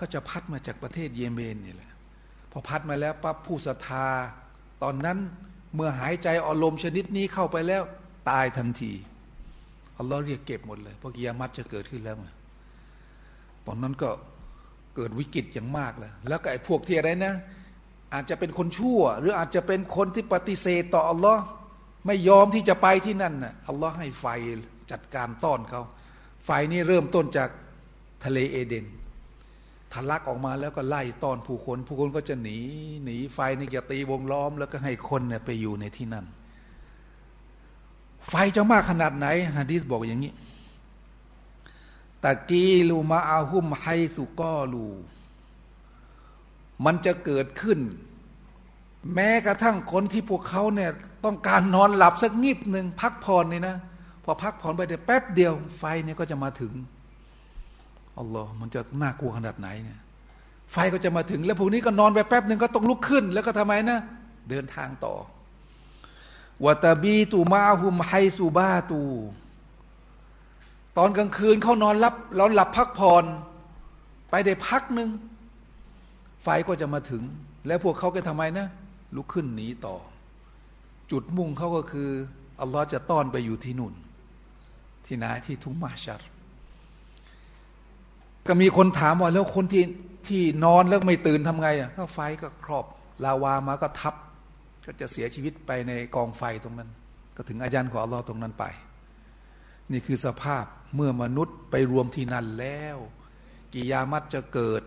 [0.00, 1.90] ก็จะพัดมาจากประเทศเยเมนนี่แหละ
[2.50, 4.08] พอพัดมาแล้วปั๊บผู้ศรัทธา
[4.82, 5.18] ตอนนั้น
[5.74, 7.82] เมื่อหายใจอารมณ์ชนิดนี้เข้าไปแล้ว
[8.30, 8.92] ตายทันที
[9.98, 12.16] อัลลอฮ์เรียกเก็บหมดเลยเพราะกิยามัตจะเกิดขึ้นแล้ว
[13.66, 14.10] ตอนนั้นก็
[14.96, 17.34] เกิดวิกฤตอย่างมากเลยแล้วก็ไอ้พวกที่อะไรนะ
[18.14, 21.42] อาจจะเป็นคนชั่ว หรืออาจจะเป็นคนที่ปฏิเสธต่ออัลลอฮ์
[22.06, 24.26] ไม่ยอมที่จะไปที่นั่นน่ะอัลลอฮ์ให้ไฟ
[24.90, 25.82] จัดการต้อนเขา
[26.44, 27.50] ไฟนี้เริ่มต้นจาก
[28.24, 28.86] ทะเลเอเดน
[29.92, 32.58] ทะลักออกมาแล้วก็ไล่ต้อนผู้คน ผู้คนก็จะหนี
[33.04, 36.26] หนีไฟนี่จะตีวงล้อม แล้วก็ให้คนเนี่ยไปอยู่ในที่นั่น
[38.28, 39.26] ไฟจะมากขนาดไหน
[39.56, 40.32] ฮะดิษบอกอย่างนี้
[42.22, 43.84] ตะกีลูมาอาหุมไฮ
[44.16, 44.86] สุกอลู
[46.84, 47.78] มันจะเกิดขึ้น
[49.14, 50.90] แม้กระทั่งคนที่พวกเขาเนี่ย
[51.24, 53.76] ต้องการนอนหลับสักงีบหนึ่งพักผ่อนนี่นะ
[54.24, 56.72] พอพักผ่อนไปแต่แป๊บเดียวไฟเนี่ยก็จะมาถึง
[58.20, 60.00] อัลลอฮ์มันจะน่ากลัวขนาดไหนเนี่ย
[60.72, 63.98] ไฟก็จะมาถึง แล้วพวกนี้ก็นอนไปแป๊บหนึ่งก็ต้องลุกขึ้น แล้วก็ทำไมนะ
[64.50, 65.14] เดินทางต่อ
[66.64, 69.02] วัตาบีตูมาหุมไฮซูบาตู
[70.98, 73.24] ตอนกลางคืนเขานอนรับเราหลับพักผ่อน
[74.30, 75.10] ไปได้พักหนึ่ง
[76.42, 77.22] ไฟก็จะมาถึง
[77.66, 78.66] แล้วพวกเขาก็ทำไมนะ
[79.16, 79.96] ลุกขึ้นหนีต่อ
[81.10, 82.08] จุดมุ่งเขาก็คือ
[82.60, 83.94] อัลลอฮ์จะต้อนไปอยู่ที่นู่น
[85.06, 86.20] ที่ไหนที่ทุ่งมาชัด
[88.46, 89.84] ก็มีคนถามว่าแล้วคนที่
[90.28, 92.84] ที่นอนแล้วไม่ตื่นทำไงอะก็ไฟก็ครอบ
[93.24, 94.14] ลาวามาก็ทับ
[94.86, 96.90] ก็จะเสียชีวิตไปในกองไฟตรงนั้น
[97.36, 98.64] ก็ถึงอาจารย์ของอัลลอฮ์ตรงนั้นไป
[99.92, 100.64] นี่คือสภาพ
[100.96, 102.96] เมื่อมนุษย์ไปรวมที่นั่นแล้ว
[103.72, 104.82] กิยามัตจะเกิด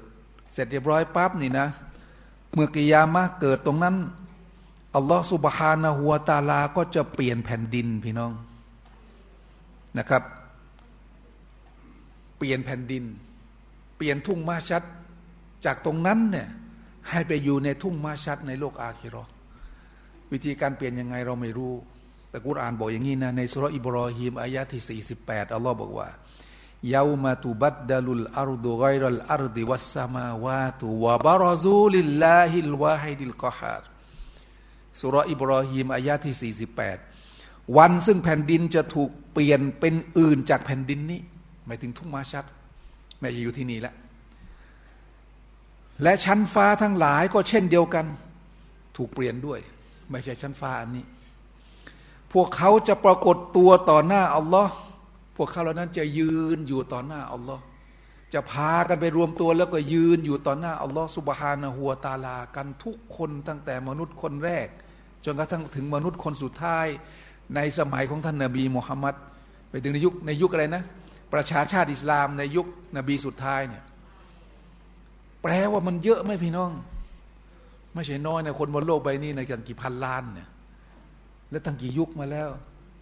[0.54, 1.68] เสร็จเรียบร้อยปั๊บนี่นะ
[2.54, 3.96] เมื่อกิยามะเกิดตรงนั้น
[4.96, 8.32] อัลลอฮ์สุบฮานะฮัวตาลาก็จะเปลี่ยนแผ่นดินพี่น้อง
[9.98, 10.24] นะครับ
[12.38, 13.04] เปลี่ยนแผ่นดิน
[14.04, 14.84] ลี่ยนทุ่งมาชัด
[15.66, 16.48] จากตรงนั้นเนี่ย
[17.10, 19.24] ให้ไปอยู่ในทุ่งมาชัดในโลกอาคิรอ
[20.32, 21.74] วิธีการเปลี่ยนยังไงเราไม่รู้
[22.30, 26.10] แต่กุรอานบอกอย่างนี้นะในสุรอิบรอฮีมอายะที่48อัลลอฮ์บอกว่า
[26.94, 33.88] ยาวมาตุบัดดัลุลอาร์ดุไกรัลอาร์ดิวัสสมาวาตุวะบารซูลิลลาฮิลวาฮิดิลกอฮาร์
[35.02, 36.54] สุรอิบรอฮีมอายาที่
[37.20, 41.22] 48 วันซึ่งแผ่นดินจะถูกเปลี่ยนเป็นอื่นจากแผ่นดินนี้
[41.66, 42.46] หมายถึงทุ่งมะห์ชัร
[43.24, 43.96] ไม่อยู่ที่นี่แล้ว
[46.04, 48.06] และชั้นฟ้าทั้งหลายก็เช่นเดียวกัน
[48.98, 49.60] ถูกเปลี่ยนด้วย
[50.12, 51.06] ไม่ใช่ชั้นฟ้าอันนี้
[52.34, 54.74] พวกเขาจะปรากฏตัวต่อหน้าอัลลอฮ์
[55.38, 57.64] พวกเขาเหล่านั้นจะยืนอยู่ต่อหน้าอัลลอฮ์
[58.34, 64.68] จะพากันไปรวมตัวแล้วก็ยืนอยู่ต่อหน้าอัลลอฮ์สุบฮานะฮัวตาลา กันทุกคนตั้งแต่มนุษย์คนแรก
[65.26, 66.88] จนกระทั่งถึงมนุษย์คนสุดท้าย
[67.56, 69.16] ในสมัยของท่านนาบีมุฮัมมัด
[69.70, 70.84] ไปถึงในยุคในยุคอะไรนะ
[71.34, 72.68] ประชาชาติอิสลามในยุค
[72.98, 73.84] นบีสุดท้ายเนี่ย
[75.42, 76.72] แปลว่ามันเยอะไหมพี่น้อง
[77.94, 80.50] ไม่ใช่น้อยนะคนบนโลกใบนี้ในกันกี่พันล้านเนี่ย
[81.50, 82.50] และตั้งกี่ยุคมาแล้ว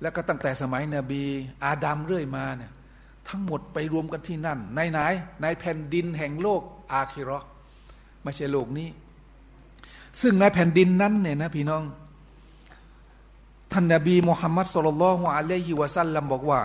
[0.01, 1.23] แล้วก็ตั้งแต่สมัยนบี
[1.63, 2.71] อาดัมเรื่อยมาเนี่ย
[3.29, 4.99] ทั้งหมดไปรวมกันที่นั่น ในไหน
[5.41, 7.39] ในแผ่นดินแห่งโลกอาคิรอ
[8.23, 8.89] ไม่ใช่โลกนี้
[10.21, 11.83] ซึ่งในแผ่นดินนั้นเนี่ยนะพี่น้อง
[13.71, 16.61] ท่านนบีมุฮัมมัดสุลลัลฮุอะลัยฮิวะสัลลัมบอกว่า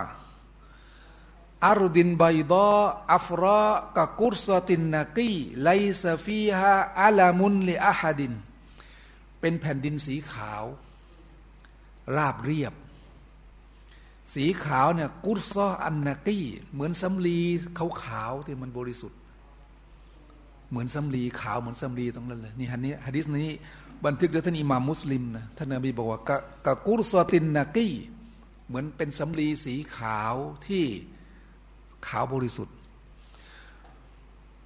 [1.65, 2.69] อารดินไบดอ
[3.13, 3.67] อัฟรา
[3.97, 5.69] กะกุรสตินนากีไล
[6.03, 8.33] ซฟีฮาอัลามุนลิอาฮัดิน
[9.39, 10.63] เป็นแผ่นดินสีขาว
[12.15, 12.73] ราบเรียบ
[14.35, 16.41] สีขาวเนี่ยกุรซออันนากี
[16.73, 17.39] เหมือนสำลี
[17.77, 19.19] ขาวขาวที่มันบริสุทธิ์
[20.69, 23.55] เหมือนสำลีขาวเหมือนสำลีตรงนั้นเลยนี่ฮันนี้ฮะดิษนี้
[24.05, 27.89] บันทึกโดยท่านอิหม่ามมุสลิมนะท่านนบีบอกว่ากะกะกุรซอตินนากี
[28.67, 30.35] เหมือนเป็นสำลีสีขาว
[30.67, 30.85] ที่
[32.07, 32.75] ขาวบริสุทธิ์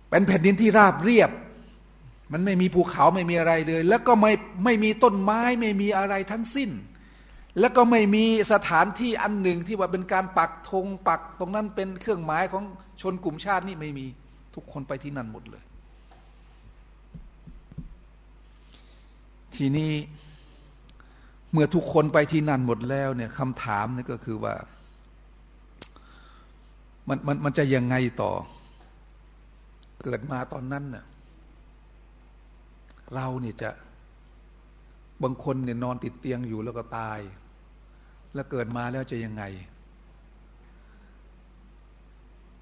[0.10, 1.32] เป็นแผ่นดินที่ราบเรียบ
[2.32, 6.70] มันไม่มีภูเขาไม่มีอะไรเลย แล้วก็ไม่ไม่มีต้นไม้ไม่มีอะไรทั้งสิ้น
[7.60, 12.64] แล้วก็ไม่มีสถานที่อันหนึ่งที่ว่าเป็นการปักธงปักตรงนั้นเป็นเครื่องหมายของ
[13.02, 14.06] ชนกลุ่มชาตินี่ไม่มี
[14.56, 15.64] ทุกคนไปที่นั่นหมดเลย
[19.56, 19.92] ทีนี้
[21.52, 24.54] เมื่อทุกคนไปที่นั่นหมดแล้วเนี่ยคำถามนี่ก็คือว่า
[27.12, 28.32] มันมันมันจะยังไงต่อ
[30.04, 31.06] เกิดมาตอนนั้นน่ะ
[33.14, 33.70] เราเนี่ยจะ
[35.24, 37.20] บางคนเนี่ยนอนติดเตียงอยู่แล้วก็ตาย
[38.34, 39.44] แล้วเกิดมาแล้วจะยังไง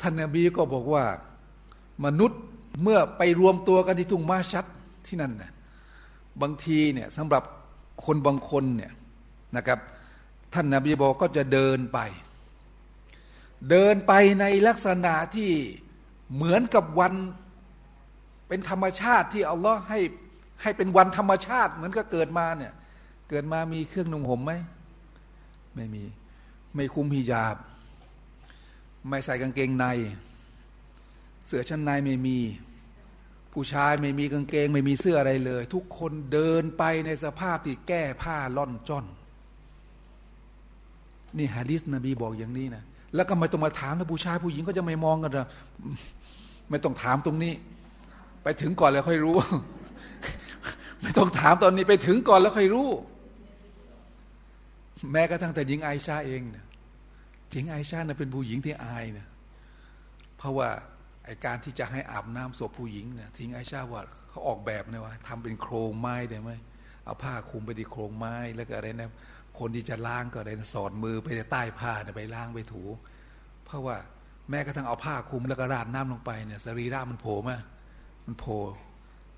[0.01, 1.03] ท่านนบีก็บอกว่า
[2.05, 2.41] มนุษย์
[2.83, 4.65] เมื่อไปรวมตัวกันที่ทุ่งมาชัด
[5.07, 5.51] ที่นั่นน่ะ
[6.41, 7.43] บางทีเนี่ยสำหรับ
[8.05, 8.91] คนบางคนเนี่ย
[9.57, 9.79] นะครับ
[10.53, 11.99] ท่านนาบีบอกก็จะเดินไป
[13.69, 15.51] เดินไปในลักษณะที่
[16.35, 17.13] เหมือนกับวัน
[18.47, 19.99] เป็นธรรมชาติที่อัลลอฮ์ให้
[20.61, 22.73] ให้เป็นวันธรรมชาติ เหมือนกับเกิดมาเนี่ย
[23.29, 24.53] เกิดมามีเครื่องนุ่งห่มไหม
[25.75, 26.03] ไม่มี
[26.75, 27.55] ไม่คุมฮิญาบ
[29.07, 29.85] ไม่ใส่กางเกงใน
[31.47, 32.37] เสื้อชั้นในไม่มี
[33.53, 39.05] ผู้ชายไม่มีกางเกง ไม่มีเสื้ออะไรเลย ทุกคนเดินไปในสภาพที่แก้ผ้าล่อนจ้อน
[41.37, 42.83] นี่ฮะดิษนบีบอกอย่างนี้นะ
[43.15, 45.47] แล้วก็ไม่ต้องมาถามนะผู้ชายผู้หญิงก็จะไม่มองกันนะ
[46.69, 47.53] ไม่ต้องถามตรงนี้
[48.43, 49.35] ไปถึงก่อนแล้วค่อยรู้
[51.01, 52.89] ไม่ต้องถามตอนนี้ไปถึงก่อนแล้วค่อยรู้
[55.11, 56.65] แม้กระทั่งแต่หญิงไอชาเองเนี่ย
[57.51, 59.27] หญิงไอชาเนี่ยเป็นผู้หญิงที่อายเนี่ย
[60.37, 60.69] เพราะว่า
[61.25, 66.51] ไอการที่จะให้อาบน้ำศพผู้หญิงเนี่ยทิ้งไอชาว่าเขาออกแบบเนี่ยว่าทำเป็นโครงไม้ได้ไหม
[67.05, 69.09] เอาผ้าคลุมไปที่โครงไม้แล้วก็อะไรนะ
[69.59, 72.83] คนที่จะล้างก็ได้สอดมือไปใต้ผ้าไปล้างไปถู
[73.65, 73.97] เพราะว่า
[74.49, 77.57] แม้กระทั่งเอาผ้าคลุมแล้วก็ราดน้ำลงไปเนี่ยสรีระมันโผล่มา
[78.25, 78.59] มันโผล่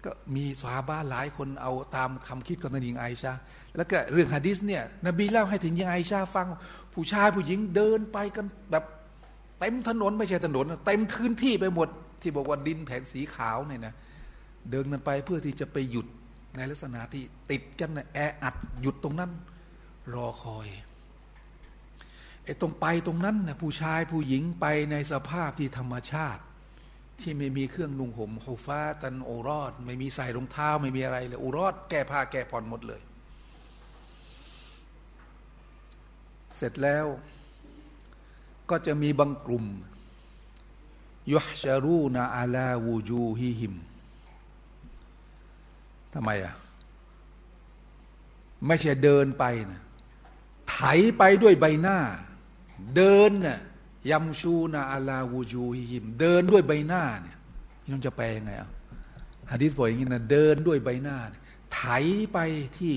[0.05, 3.33] ก็มีสาบ้านหลายคนเอาตามคำคิดของนางหญิงไอชา
[3.75, 6.47] แล้วก็เรื่องฮะดิษเนี่ยนบีเล่าให้ถึงหญิงไอชาฟัง
[6.93, 8.83] ผู้ชายผู้หญิงเดินไปกันแบบ
[9.59, 11.87] เต็มถนนไม่ใช่ถนนเต็มพื้นที่ไปหมด
[12.21, 13.93] ที่บอกว่าดินแผงสีขาวเนี่ยนะ
[14.71, 16.07] เดินกันไปเพื่อที่จะไปหยุด
[16.55, 19.31] ในลักษณะที่ติดกันแออัดหยุดตรงนั้น
[20.13, 20.67] รอคอย
[22.43, 26.43] ไอ้ตรงไปตรงนั้นนะผู้ชายผู้หญิงไปในสภาพที่ธรรมชาติ
[27.21, 33.01] ที่ไม่มีเครื่องนุ่งห่มโฮฟ้าตันโอรอด ไม่มีใส่รองเท้าไม่มีอะไรเลยโอรอดแก้ผ้าแก้ผ่อนหมดเลย
[36.55, 37.05] เสร็จแล้ว
[38.69, 39.65] ก็จะมีบางกลุ่ม
[41.31, 43.75] ยุฮชารูนาอาลาวูจูฮิหิม
[46.13, 46.53] ทำไมอะ
[48.67, 49.81] ไม่ใช่เดินไปนะ
[50.71, 50.79] ไถ
[51.17, 51.97] ไปด้วยใบหน้า
[52.95, 53.59] เดินน่ะ
[54.11, 57.37] ยัมชูนาอาลาวูจูฮิม เดินด้วยใบหน้าเนี่ย
[57.81, 58.69] พี่น้องจะแปลยังไงอะ
[59.51, 61.17] ฮะดิษบอกอย่างนี้นะเดินด้วยใบหน้า
[61.73, 61.81] ไถ
[62.33, 62.37] ไป
[62.77, 62.95] ที่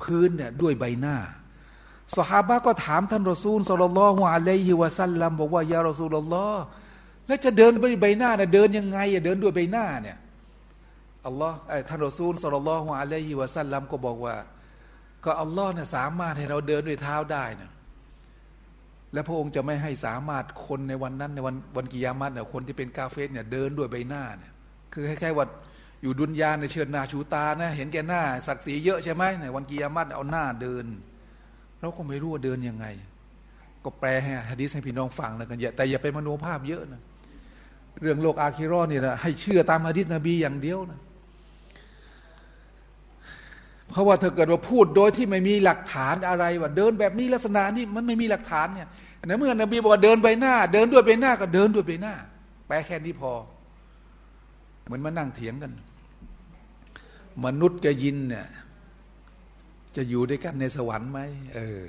[0.00, 1.16] พื้นเนี่ยด้วยใบหน้า
[2.16, 6.62] สหาบะก็ถามท่านรอซูลสุลลัลฮุอะลัยฮิวะสัลลัมบอกว่ายารอซูลลอฮ์
[7.26, 10.16] แล้วจะเดินไปใบหน้าเนี่ยเดินยังไงอะเดินด้วยใบหน้าเนี่ย
[11.26, 11.56] อัลลอฮ์
[11.88, 14.34] ท่านรอซูลสุลลัลฮุอะลัยฮิวะสัลลัมก็บอกว่า
[15.24, 17.70] ก็อัลลอฮ์เนี่ยสามารถให้เราเดินด้วยเท้าได้นะ
[19.12, 24.52] และพระองค์จะไม่ให้สามารถคนในวันนั้นในวันวันกิยามัตเนี่ยคนที่เป็นกาเฟสเนี่ยเดินด้วยใบหน้าเนี่ย
[24.92, 25.46] คือคล้ายๆว่า
[26.02, 30.84] อยู่ดุนยาในเชิญนาชูตานะเห็นแก่หน้า ศักดิ์ศรีเยอะใช่ไหมในวันกิยามัตเอาหน้าเดิน
[31.80, 32.86] เราก็ไม่รู้ว่าเดินยังไง
[33.84, 37.02] ก็แปลให้ฮะดีษให้พี่น้องฟังแล้วกันอย่าแต่อย่าไปมโนภาพเยอะนะ
[38.00, 41.00] เรื่องโลกอาคิรอนี่นะให้เชื่อตามฮะดีษนบีอย่างเดียวนะ
[43.94, 48.88] เพราะว่าถ้าเกิดว่าพูดโดยที่ไม่มีหลักฐานอะไรว่าเดินแบบนี้ลักษณะนี้มันไม่มีหลักฐานเนี่ย
[49.26, 52.14] ในเมื่อนบีบอกว่าเดินไปหน้า เดินด้วยไปหน้าก็เดินด้วยไปหน้า
[52.66, 53.32] แปลแค่นี้พอ
[54.84, 55.72] เหมือนมานั่งเถียงกัน
[57.44, 58.46] มนุษย์กับยินเนี่ย
[59.96, 61.20] จะอยู่ด้วยกันในสวรรค์ไหม
[61.54, 61.82] เออ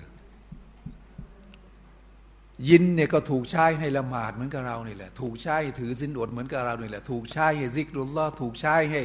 [2.70, 9.02] ยินเนี่ยก็ถูกใช้ให้ละหมาดเหมือนกับเรานี่แหละ ถูกใช้ถือสินอดเหมือนกับเรานี่แหละ ถูกใช้ให้ซิกรุลลอถูกใช้ให้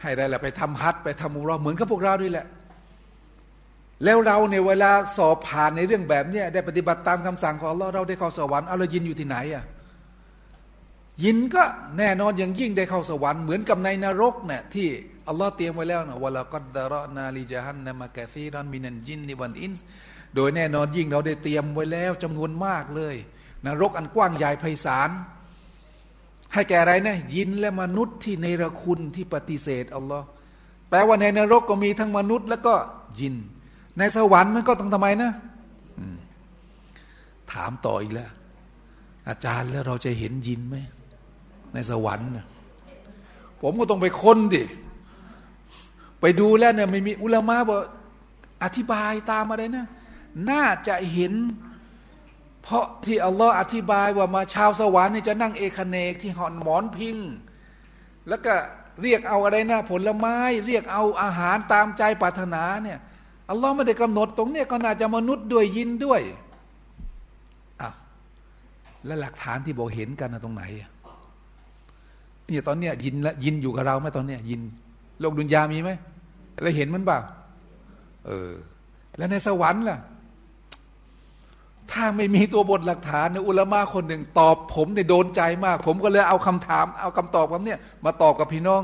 [0.00, 2.46] ให้อะไรล่ะไปทำฮัทไปทำมุรอเหมือนกับพวกเราด้วยแหละ
[4.04, 9.64] แล้วเราเนี่ยเวลาสอบผ่านในเรื่องแบบเนี้ยได้ปฏิบัติตามคำสั่งของเราเราได้เข้าสวรรค์เอาเรายินอยู่ที่ไหนอะ
[11.22, 11.62] ยินก็
[11.98, 14.88] แน่นอนอย่างยิ่งได้เข้าสวรรค์เหมือนกับในนรกเนี่ยที่
[15.28, 19.84] อัลลอฮ์เตรียมไว้แล้วนะวะลากัดดารนาลิจฮันนามะกะซีรันมินันจินนิวันอินส์
[20.34, 23.16] โดยแน่นอนยิ่งเราได้เตรียมไว้แล้วจำนวนมากเลย
[23.66, 25.10] นรกอันกว้างใหญ่ไพศาล
[26.52, 30.26] ให้แก่อะไรนะยินและมนุษย์ที่ในรคุณที่ปฏิเสธอัลลอฮ์
[30.88, 32.74] แปลว่าในนรกก็มีทั้งมนุษย์ แล้วก็
[33.20, 33.34] ยิน
[33.98, 35.30] ในสวรรค์มันก็ต้องทำไมนะ
[37.52, 38.30] ถามต่ออีกแล้ว
[39.28, 40.76] อาจารย์แล้วเราจะเห็นยินไหม
[41.74, 42.46] ในสวรรค์นะ
[43.60, 44.62] ผมก็ต้องไปค้นดิ
[46.20, 47.78] ไปดูแล้วเนี่ยไม่มีอุลามะบอก
[48.62, 49.86] อธิบายตามอะไรนะ
[50.50, 51.32] น่าจะเห็น
[52.68, 57.16] เพราะที่อัลลอฮ์อธิบายว่ามาชาวสวรรค์นี่จะนั่งเอกเนกที่หอนหมอนพิง
[58.28, 58.54] แล้วก็
[59.02, 60.36] เรียกเอาอะไรนะผลไม้
[60.66, 62.98] เรียกเอาอาหารตามใจปรารถนาเนี่ย
[63.50, 66.20] อัลลอฮ์ไม่ได้กำหนดตรงเนี้ยก็น่าจะมนุษย์ด้วยยินด้วย
[67.80, 67.88] อะ
[69.06, 70.62] แล้วหลักฐานที่บอกเห็นกันนะตรงไหน
[72.46, 74.60] เนี่ยตอนเนี้ยยินละยินอยู่กับเราไหมตอนเนี้ยยิน
[75.20, 75.90] โลกดุนยามีไหม
[76.62, 77.18] แล้วเห็นมันเปล่า
[78.26, 78.50] เออ
[79.16, 79.98] แล้วในสวรรค์ล่ะ
[81.92, 88.82] ถ้าไม่มีตัวบทหลักฐานนอุลมะคนหนึ่งตอบผมเนี่ยโดนใจมาก ผมก็เลยเอาคำถาม เอาคำตอบคำเนี้ยมาตอบกับพี่น้อง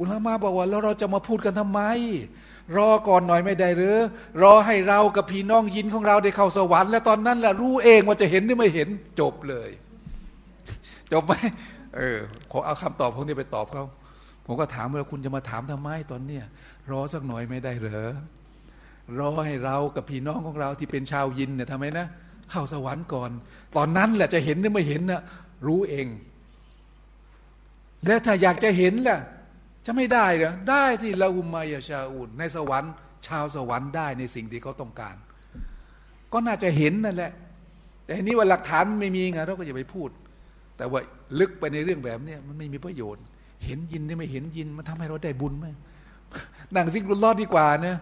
[0.00, 1.80] อุลมะบอกว่าแล้วเราจะมาพูดกันทำไม
[2.76, 3.96] รอก่อนหน่อยไม่ได้หรือ
[4.42, 8.88] รอให้เรากับพี่น้องยินของเราได้เข้าสวรรค์แล้วตอนนั้นแหละรู้เองว่าจะเห็นหรือไม่เห็น
[9.20, 9.70] จบเลย
[11.12, 11.32] จบไหม
[11.96, 12.18] เออ
[12.50, 13.84] ขอเอาคำตอบพวกนี้ไปตอบเขา
[14.46, 16.44] ผมก็ถามว่าคุณจะมาถามทำไมตอนเนี้ย
[16.90, 18.12] รอสักหน่อยไม่ได้เหรอ
[19.18, 22.06] รอให้เรากับพี่น้องของเราที่เป็นชาวยินเนี่ยทำไมนะ
[22.50, 23.30] เข้าสวรรค์ก่อน
[23.76, 25.22] ตอนนั้นแหละจะเห็นหรือไม่เห็นนะ
[25.66, 26.06] รู้เอง
[28.06, 29.18] และถ้าอยากจะเห็นล่ะ
[29.86, 32.92] จะไม่ได้เหรอได้ที่ละอุมายาชาอุนในสวรรค์
[33.26, 35.16] ชาวสวรรค์ได้ในสิ่งที่เขาต้องการ
[36.32, 37.32] ก็น่าจะเห็นนั่นแหละ
[38.04, 40.10] แต่นี้ว่าหลักฐานไม่มีไงเราก็อย่าไปพูด
[40.76, 41.00] แต่ว่า
[41.40, 43.22] ลึกไปในเรื่องแบบนี้มันไม่มีประโยชน์
[43.64, 45.66] เห็นยินได้ไม่เห็นยินมันทำให้เราได้บุญไหม
[46.74, 47.96] นั่งซิกรุลลอดดีกว่านะ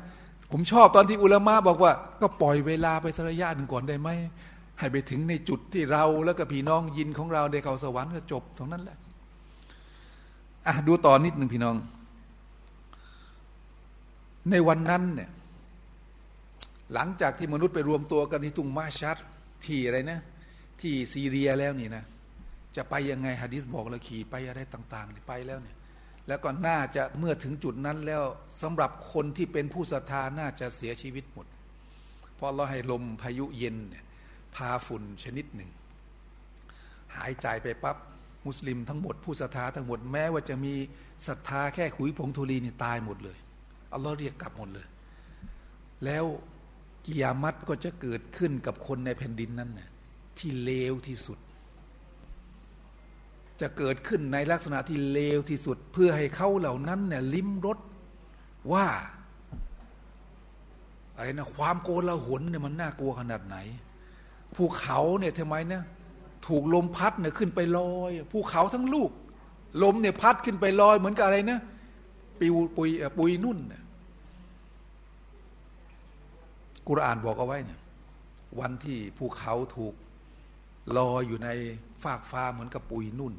[0.53, 4.09] ผมชอบตอนที่อุลามะบอกว่า ก็ปล่อยเวลาไปสักระยะหนึ่งก่อนได้ไหม
[4.79, 8.99] ให้ไปถึงในจุดที่เราแล้วก็พี่น้องยินของเราได้เข้าสวรรค์ก็จบตรงนั้นแหละ
[10.67, 11.77] อะดูต่อนนิดหนึ่งพี่น้อง
[14.51, 15.31] ในวันนั้นเนี่ย
[16.95, 19.17] หลังจากที่มนุษย์ไปรวมตัวกันที่ตุงมาชัด
[19.65, 20.21] ที่อะไรนะ
[20.81, 22.05] ที่ซีเรียแล้วนี่นะ
[22.77, 25.76] จะไปยังไงฮะดิษบอกเราขี่ไปอะไรต่าง ๆ ไปแล้วเนี่ย
[26.29, 28.23] แล้วก็น่าจะเมื่อถึงจุดนั้นแล้ว
[28.63, 31.47] สำหรับคนที่เป็นผู้ศรัทธาน่าจะเสียชีวิตหมด
[32.35, 33.77] เพราะเราให้ลมพายุเย็น
[34.57, 35.71] พาฝุ่นชนิดหนึ่ง
[37.17, 37.97] หายใจไปปับ๊บ
[38.47, 40.75] มุสลิมทั้งหมดผู้ศรัทธาทั้งหมดแม้ว่าจะมี
[41.27, 43.39] ศรัทธาแค่ขุยผงธุลีนี่ตายหมดเลย
[43.93, 44.87] อัลลอฮ์เรียกกลับหมดเลย
[46.05, 46.25] แล้ว
[47.07, 49.89] กิยามัตก็จะเกิดขึ้นกับคนในแผ่นดินนั้นน่ะ
[50.39, 51.39] ที่เลวที่สุด
[53.61, 57.79] จะเกิดขึ้นในลักษณะที่เลวที่สุด เพื่อให้เขาเหล่านั้นเนี่ยลิ้มรส
[58.73, 58.87] ว่า
[61.17, 63.57] อะไรนะความโกลาหลเนี่ยมันน่ากลัวขนาดไหน
[64.57, 65.83] ภูเขาเนี่ยทำไมเนี่ย
[66.47, 69.11] ถูกลมพัดเนี่ยขึ้นไปลอยภูเขาทั้งลูก
[69.83, 71.59] ลมเนี่ยพัดขึ้นไปลอยเหมือนกับอะไรนะ
[72.39, 73.83] ปิวปุยปุยนุ่นเนี่ย
[76.89, 77.81] กุรอานบอกเอาไว้เนี่ย
[78.61, 79.95] วันที่ภูเขาถูก
[80.97, 81.49] ลอยอยู่ใน
[82.03, 83.35] ฟากฟ้าเหมือนกับปุยนุ่น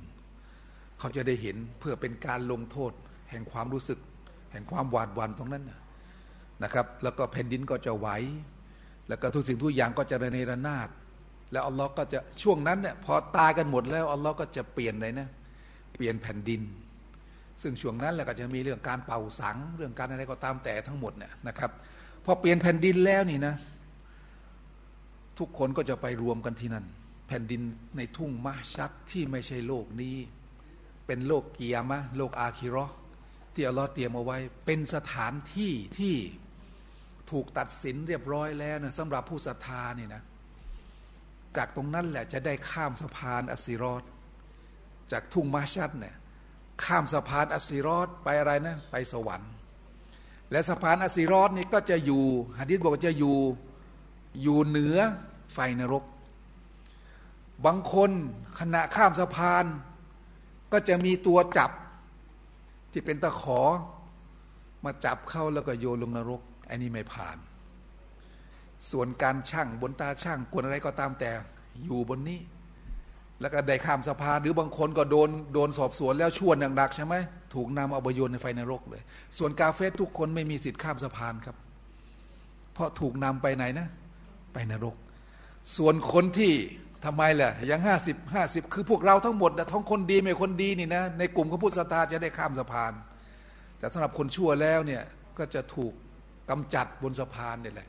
[1.00, 2.92] เขาจะได้เห็นเพื่อเป็นการลงโทษ
[3.32, 4.00] แห่งความรู้สึก
[4.52, 5.64] แห่งความหวาดหวั่นตรงนั้น
[6.64, 8.08] นะครับ แล้วก็แผ่นดินก็จะไหว
[9.08, 10.90] แล้วก็ทุกสิ่งทุกอย่างก็จะระเนระนาด
[11.52, 15.28] แล้วอัลลอฮ์ก็จะช่วงนั้นเนี่ยพอตายกันหมดแล้วอัลลอฮ์ก็จะเปลี่ยนเลยนะ
[15.96, 16.62] เปลี่ยนแผ่นดิน
[17.62, 21.72] ซึ่งช่วงนั้นแหละก็จะมีเรื่องการเป่าสัง เรื่องการอะไรก็ตามแต่ทั้งหมดเนี่ยนะครับ
[22.26, 23.56] พอเปลี่ยนแผ่นดินแล้วนี่นะ
[25.40, 26.86] ทุกคนก็จะไปรวมกันที่นั่น
[27.28, 27.62] แผ่นดิน
[27.98, 30.18] ในทุ่งมาชัดที่ไม่ใช่โลกนี้
[31.06, 32.86] เป็นโลกเกียร์มะโลกอาคิรอ
[33.54, 36.16] ที่อัลลอฮ์เตรียมเอาไว้ เป็นสถานที่ที่
[37.32, 40.24] ถูกตัดสินเรียบร้อยแล้วนะสำหรับผู้ศรัทธาเนี่ยนะ
[41.58, 44.04] จากตรงนั้นแหละจะได้ข้ามสะพานอัสซิรอด
[45.12, 46.16] จากทุ่งมาชัดเนี่ย
[46.86, 49.52] ข้ามสะพานอัสซิรอดไปอะไรนะ ไปสวรรค์
[50.52, 52.24] และสะพานอัสซิรอดนี่ก็จะอยู่
[52.60, 53.38] ฮะดิษบอกจะอยู่
[54.44, 54.98] อยู่เหนือ
[55.54, 56.04] ไฟนรก
[57.66, 58.12] บางคน
[58.60, 59.66] ขณะข้ามสะพาน
[60.72, 61.72] ก็จะมีตัวจับ
[62.92, 63.62] ที่เป็นตะขอ
[64.86, 67.38] มาจับเข้าแล้วก็โยนลงนรก อันนี้ไม่ผ่าน
[68.92, 71.32] ส่วนการช่างบนตาช่างกวนอะไรก็ตามแต่
[71.84, 72.40] อยู่บนนี้
[73.42, 77.16] แล้วก็ได้ข้ามสะพานหรือบางคนก็โดนโดนสอบสวนแล้วชวนอย่างดักใช่ไหม
[77.56, 79.02] ถูกนำเอาไปโยนในไฟนรกเลย
[79.38, 81.56] ส่วนกาเฟสทุกคนไม่มีสิทธิ์ข้ามสะพานครับ
[82.74, 83.88] เพราะถูกนำไปไหนนะ
[84.54, 84.96] ไปนรก
[85.78, 86.54] ส่วนคนที่
[87.10, 92.94] ทำไมล่ะยังห้าสิบห้าสิบคือพวกเราทั้งหมดนะทั้งคนดีไม่คนดีนี่นะในกลุ่มของพุทธศาสนาจะได้ข้ามสะพาน
[93.78, 95.02] แต่สำหรับคนชั่วแล้วเนี่ย
[95.38, 95.94] ก็จะถูก
[96.50, 97.88] กำจัดบนสะพานนี่แหละ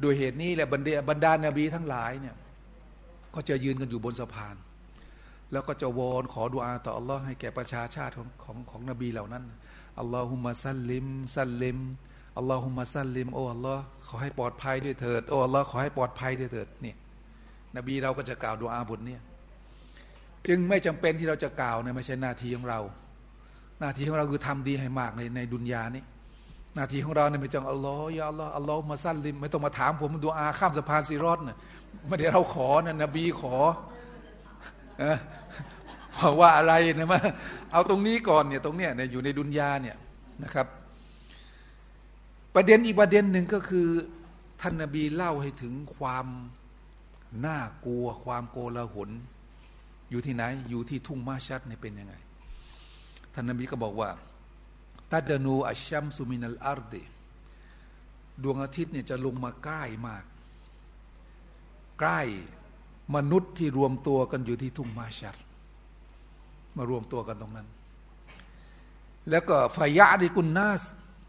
[0.00, 2.34] โดยเหตุนี้แหละบรรดาบรรดานาบีทั้งหลายเนี่ย
[3.34, 4.54] ก็จะยืนกันอยู่บนสะพาน
[5.52, 9.44] แล้วก็จะวอนขอดุอาต่ออัลลอฮ์ให้แก่ประชาชาติของของของนบีเหล่านั้น
[10.00, 11.06] اللهم سلم
[11.36, 11.78] سلم
[12.36, 16.96] اللهم سلم โอ้อัลลอฮ์ขอให้ปลอดภัยด้วยเถิดโอ้อัลลอฮ์ขอให้ปลอดภัยด้วยเถิดเนี่ย
[17.76, 19.16] นบีเราก็จะกล่าวดุอาอ์บทนี้
[20.46, 22.80] จึงไม่จำเป็นที่เราจะกล่าวเนี่ยไม่ใช่หน้าที่ของเรา
[23.80, 26.04] หน้าที่ของเราคือทำดีให้มากในในดุนยานี้
[26.74, 31.56] หน้าที่ของเราเนี่ยไม่ต้องอัลลอฮ์ยาอัลลอฮ์اللهم سلم ไม่ต้องมาถามผมดุอาอ์ข้ามสะพานซิรอตเนี่ย
[32.08, 33.54] ไม่ได้เราขอนะนบีขอ
[36.12, 37.18] เพราะว่าอะไรนะมา
[37.72, 39.96] เอาตรงนี้ก่อนเนี่ยตรงเนี้ยเนี่ยอยู่ในดุนยาเนี่ย
[40.44, 40.66] นะครับ
[42.54, 43.88] ประเด็นอีกประเด็นหนึ่งก็คือ
[44.60, 46.26] ท่านนบีเล่าให้ถึงความ
[47.46, 49.10] น่ากลัวความโกลาหล
[50.10, 52.14] อยู่ที่ไหน อยู่ที่ทุ่งมาชัดเนี่ยเป็นยังไง
[53.32, 54.10] ท่านนบีก็บอกว่า
[55.12, 57.04] ตัดนูอัชชัมสุมินัลอาร์ดี
[58.42, 60.24] ดวงอาทิตย์เนี่ยจะลงมาใกล้มาก
[62.00, 62.20] ใกล้
[63.16, 65.36] มนุษย์ที่รวมตัวกันอยู่ที่ทุ่งมาชัด
[66.76, 67.68] มารวมตัวกันตรงนั้น
[69.30, 70.82] แล้วก็ไฟยะดิกุนนาส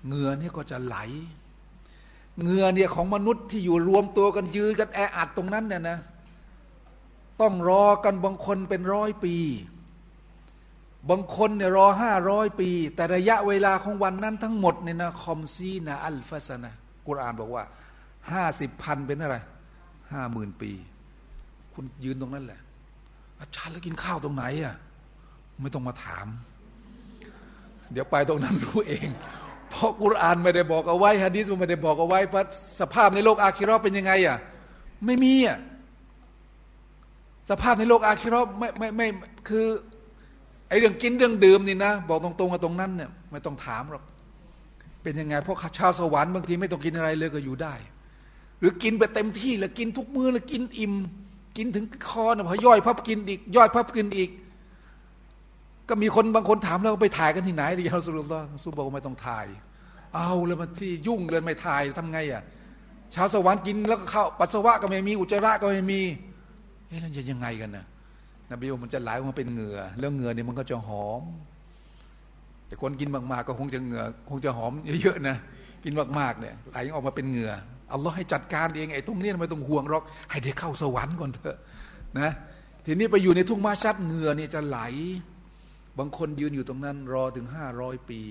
[0.07, 0.97] เงื่อนี่ก็จะไหล
[2.43, 5.99] เงื่อเนี่ยของมนุษย์ที่อยู่รวมตัวกันยืนกันแออัดตรงนั้นเนี่ยนะ
[7.41, 9.35] ต้องรอกันบางคนเป็นร้อยปี
[11.09, 16.71] บางคนเนี่ยรอห้าร้อยปี แต่ระยะเวลาของวันนั้นทั้งหมดเนี่ยนะคอมซีนะอัลฟาสนะ
[17.07, 17.63] กุรอานบอกว่า
[18.31, 19.37] ห้าสิบพันเป็นเท่าไร
[20.11, 20.71] ห้าหมื่นปี
[21.73, 22.61] คุณยืนตรงนั้นแหละ
[23.39, 24.75] อาจารย์แล้วกินข้าวตรงไหนอะ
[25.61, 26.27] ไม่ต้องมาถาม
[27.91, 29.09] เดี๋ยวไปตรงนั้นรู้เอง
[29.71, 32.43] เพราะกุรอานไม่ได้บอกเอาไว้ฮะดีษมันไม่ได้บอกเอาไว้ว่า
[32.79, 34.37] สภาพในโลกอาคิรอเป็นยังไงอะ
[35.05, 35.57] ไม่มีอะ
[37.49, 39.07] สภาพในโลกอาคิรอไม่ไม่ไม่
[39.47, 39.65] คือ
[40.69, 44.03] ไอ้เรื่องกินเรื่องดื่มนี่นะ บอกตรงๆกับตรงนั้นเนี่ยไม่ต้องถามหรอก
[45.03, 47.73] เป็นยังไงเพราะชาวสวรรค์บางทีไม่ต้องกินอะไรเลยก็อยู่ได้
[48.59, 50.93] หรือกินไปเต็มที่แล้วกินทุกมื้อแล้วกินอิ่ม
[51.57, 54.29] กินถึงคอนะพอย่อยพับกินอีก ย่อยพับกินอีก
[55.89, 59.45] ก็มีคนบางคนถามแล้วไปถ่ายกันที่ไหนดิเราสุลต่านสุบอกว่าไม่ต้องถ่าย
[60.15, 62.43] เอาแล้วมันที่ยุ่งเลยไม่ถ่ายทำไงอะ
[63.15, 66.01] ชาวสวรรค์กินแล้วก็เข้าปัสสาวะก็ไม่มีอุจจาระก็ไม่มี
[66.87, 67.85] เอ๊ะแล้วจะยังไงกันนะ
[68.49, 71.23] นบีว่ามันจะไหลออกมาเป็นเหงื่อแล้วเหงื่อเนี่ยมันก็จะหอม
[72.67, 74.71] แต่คนกินมากๆก็คงจะเหงื่อคงจะหอม
[75.01, 75.35] เยอะๆนะ
[75.83, 77.51] กินมากๆเนี่ยไหลออกมาเป็นเหงื่อ
[77.93, 81.57] อัลลอฮ์ให้จัดการเองไอ้ตรงนี้ไม่ต้องห่วงหรอก ให้ได้เข้าสวรรค์ก่อนเถอะ
[82.19, 82.29] นะ
[82.85, 84.79] ทีนี้ไปอยู่ในทุ่งมาชัดเหงื่อเนี่ยจะไหล
[85.97, 88.21] บางคนยืนอยู่ตรงนั้นรอถึงห้าร้อยปี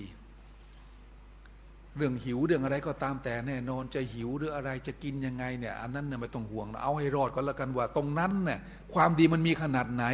[1.97, 8.59] เรื่องหิวเรื่องอะไรก็ตามแต่แน่นอนจะหิวหรืออะไรจะกินยังไงเนี่ยอันนั้นเนี่ยไม่ต้องห่วง เอาให้รอดก็แล้วกันว่า ตรงนั้นเนี่ย
[8.95, 10.05] ความดีมันมีขนาดไหน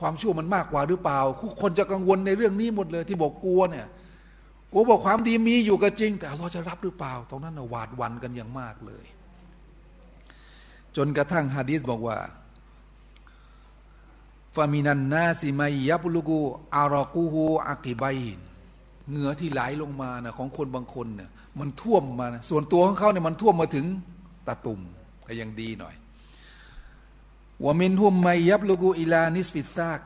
[0.00, 3.86] ความชั่วมันมากกว่าหรือเปล่าทุกคนจะกังวลในเรื่องนี้หมดเลย ที่บอกกลัวเนี่ย
[4.72, 9.04] กลัวบอกความดีมีอยู่ก็จริง แต่เราจะรับหรือเปล่า ตรงนั้นหวาดวันกันอย่างมากเลย
[10.96, 12.16] จนกระทั่งฮะดีษบอกว่า
[14.56, 16.38] ฟามินันนาซิมัยยับลุกู
[16.76, 18.18] อารอกูฮูอากิบัย
[19.10, 23.86] เหงื่อที่ไหลลงมานะของคนบางคนเนี่ยมันท่วมมานะส่วนตัวของเขาเนี่ยมันท่วมมาถึง
[24.46, 24.80] ตาตุ่ม
[25.26, 25.94] ก็ยังดีหน่อย
[27.64, 30.00] วามินหุมไมยับลูกูอิลานิสฟิซาก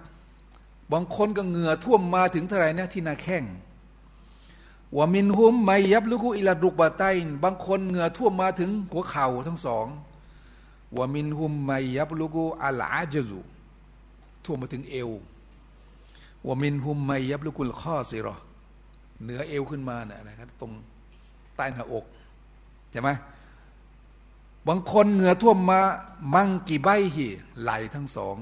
[0.93, 3.45] บางคนก็เหงื่อท่วมมาถึงเท่าไหร่นะที่นาแข้ง
[4.99, 9.87] วามินหุมไมยับลูกูอิลาดุกบาไตนบางคนเหงื่อท่วมมาถึงหัวเข่าทั้งสอง
[10.99, 13.41] วามินหุมไมยับลุกูอัลอาจซุ
[14.45, 15.11] ท่วมมาถึงเอว
[16.47, 18.37] วามินหุมไมยับลุกุลข้อสิรอ
[19.23, 20.73] เหนือเอวขึ้นมาเนี่ยนะครับ ตรง
[21.57, 22.05] ใต้หน้าอก
[22.91, 23.11] ใช่ไหม
[24.69, 25.81] บางคนเหงื่อท่วมมา
[26.35, 27.27] มังกี่ใบหี
[27.61, 28.37] ไหลทั้งสอง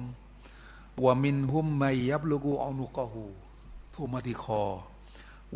[1.04, 3.24] วามินหุมไมยับลูกูเอานุกหู
[3.94, 4.62] ท่วมมาที่คอ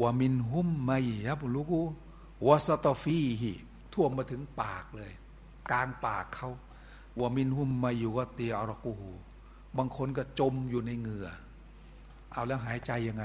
[0.01, 0.91] วามินหุมไม
[1.27, 1.81] ยับลูกู
[2.47, 3.53] วสตอฟีหี
[3.93, 5.13] ท่วมมาถึงปากเลย
[5.71, 6.51] กลางปากเขา
[7.21, 9.11] วามินหุมไมยูกเตียอรกูหู
[9.79, 11.29] บางคนก็จมอยู่ในเหงื่อ
[12.33, 13.25] เอาแล้วหายใจยังไง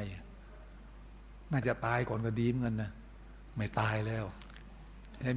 [1.51, 2.91] น่าจะตายก่อนก็ดีเหมือนกันนะ
[3.57, 4.25] ไม่ตายแล้ว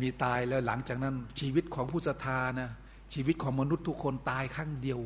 [0.05, 2.71] มีตายแล้วหลังจากนั้น ชีวิตของผู้ศรัทธานะ
[3.15, 5.01] ชีวิตของมนุษย์ทุกคนตายครั้งเดียว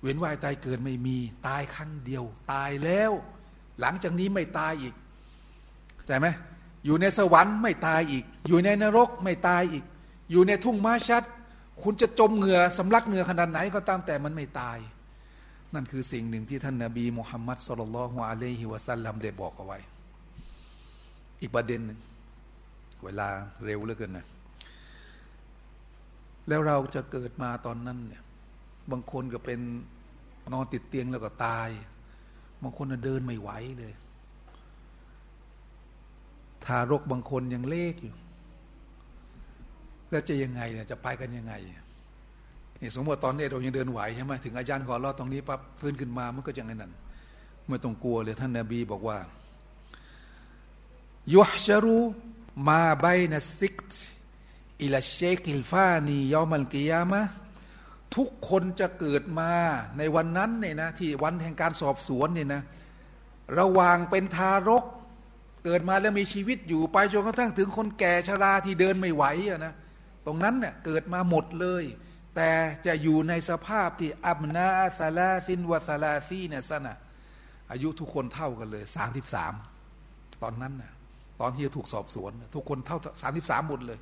[0.00, 1.16] เว้นว่ายตายเกิดไม่มี
[1.48, 3.12] ตายครั้งเดียว ตายแล้ว
[3.80, 4.94] หลังจากนี้ไม่ตายอีก
[6.06, 6.26] ใช่ไหม
[6.84, 9.84] อยู่ในสวรรค์ไม่ตายอีก อยู่ในนรกไม่ตายอีก
[10.30, 11.24] อยู่ในทุ่งม้าชัด
[11.82, 14.78] คุณจะจมเหงื่อสำลักเหงื่อขนาดไหนก็ตามแต่มันไม่ตาย
[15.74, 19.78] นั่นคือสิ่งหนึ่งที่ท่านนาบีมุฮัมมัดสุลลัลฮุอะลัยฮิวะสัลลัมได้บอกเอาไว้
[21.40, 21.98] อีกประเด็นหนึ่ง
[23.04, 23.28] เวลา
[23.64, 24.26] เร็วเหลือเกินนะ
[26.48, 28.22] แล้วเราจะเกิดมาตอนนั้นเนี่ย
[28.90, 29.60] บางคนก็เป็น
[30.52, 31.68] นอนติดเตียงแล้วก็ตาย
[32.62, 33.92] บางคนเดินไม่ไหวเลย
[36.64, 38.14] ทารกบางคนยังเล็กอยู่
[40.10, 41.54] แล้วจะยังไงเนี่ยจะไปกันยังไง
[42.80, 46.92] นี่สมมติตอนนี้เรายังเดินไหวใช่ไหมถึงอาจารย์ขอรอดตรงนี้ปั๊บฟื้นขึ้นมามันก็จะไงนั่น
[47.68, 49.18] ไม่ต้องกลัวเลยท่านนบีบอกว่า
[51.34, 53.76] يحشر ما بين السقط
[54.82, 57.22] إلى الشيخ الفاني يوم القيامة
[58.16, 59.52] ทุกคนจะเกิดมา
[59.98, 62.62] ในวันนั้นเนี่ยนะที่วันแห่งการสอบสวนเนี่ยนะ
[63.58, 64.84] ระหว่างเป็นทารก
[65.64, 69.74] เกิดมาแล้วมีชีวิตอยู่ไปจนกระทั่งถึงคนแก่ชราที่เดินไม่ไหวอะนะ
[70.26, 71.84] ตรงนั้นเนี่ยเกิดมาหมดเลย
[72.34, 72.50] แต่
[72.86, 74.68] จะอยู่ในสภาพที่อับนา
[74.98, 76.94] ซาลาซินวะซาลาซีเนี่ยสนะ
[77.70, 79.52] อายุทุกคนเท่ากันเลยสามสิบสาม
[80.42, 80.92] ตอนนั้นน่ะ
[81.40, 83.98] ตอนที่จะถูกสอบสวน ทุกคนเท่าสามสิบสามหมดเลย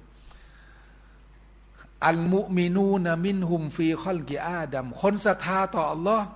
[2.07, 6.27] อัลมุมินูนามินหุมฟีคอลกิอาดัมคนศรัทธาต่ออัลลอฮ์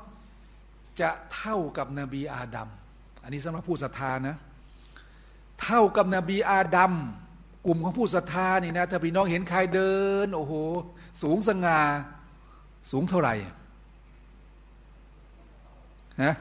[1.01, 2.69] จะเท่ากับนบีอาดัม
[3.23, 4.37] อันนี้สำหรับผู้ศรัทธานะ
[5.63, 6.93] เท่ากับนบีอาดัม
[7.67, 9.93] กลุ่มของผู้ศรัทธานี่นะถ้าพี่น้องเห็นใครเดิ
[10.25, 10.55] น โอ้โห
[11.23, 11.79] สูงสง่า
[12.91, 13.35] สูงเท่าไหร่
[16.23, 16.35] ฮะ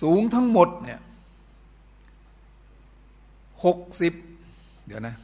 [0.00, 1.00] สูงทั้งหมดเนี่ย
[3.64, 4.12] หกสิบ
[4.86, 5.14] เดี๋ยวนะ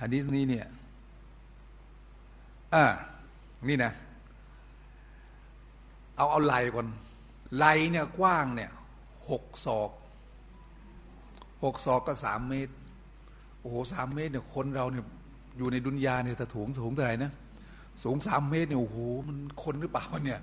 [0.00, 0.66] ฮะดีษนี้เนี่ย
[2.74, 2.84] อ่า
[3.68, 3.92] นี่นะ
[6.16, 6.86] เอาเอาไหลก่อน
[7.56, 8.70] ไหลเนี่ยกว้างเนี่ย
[9.30, 9.90] หกศอก
[11.62, 12.74] หกศอกก็สามเมตร
[13.66, 15.04] อ้โหสามเมตรเนี่ยคนเราเนี่ย
[15.58, 17.30] อยู่ในดุนยาเนี่ยถ้าถูงสูงเท่าไหร่นะ
[18.04, 18.96] สูงสามเมตรเนี่ยโอ้โห
[19.26, 20.40] มันคนหรือเปล่าเนี่ย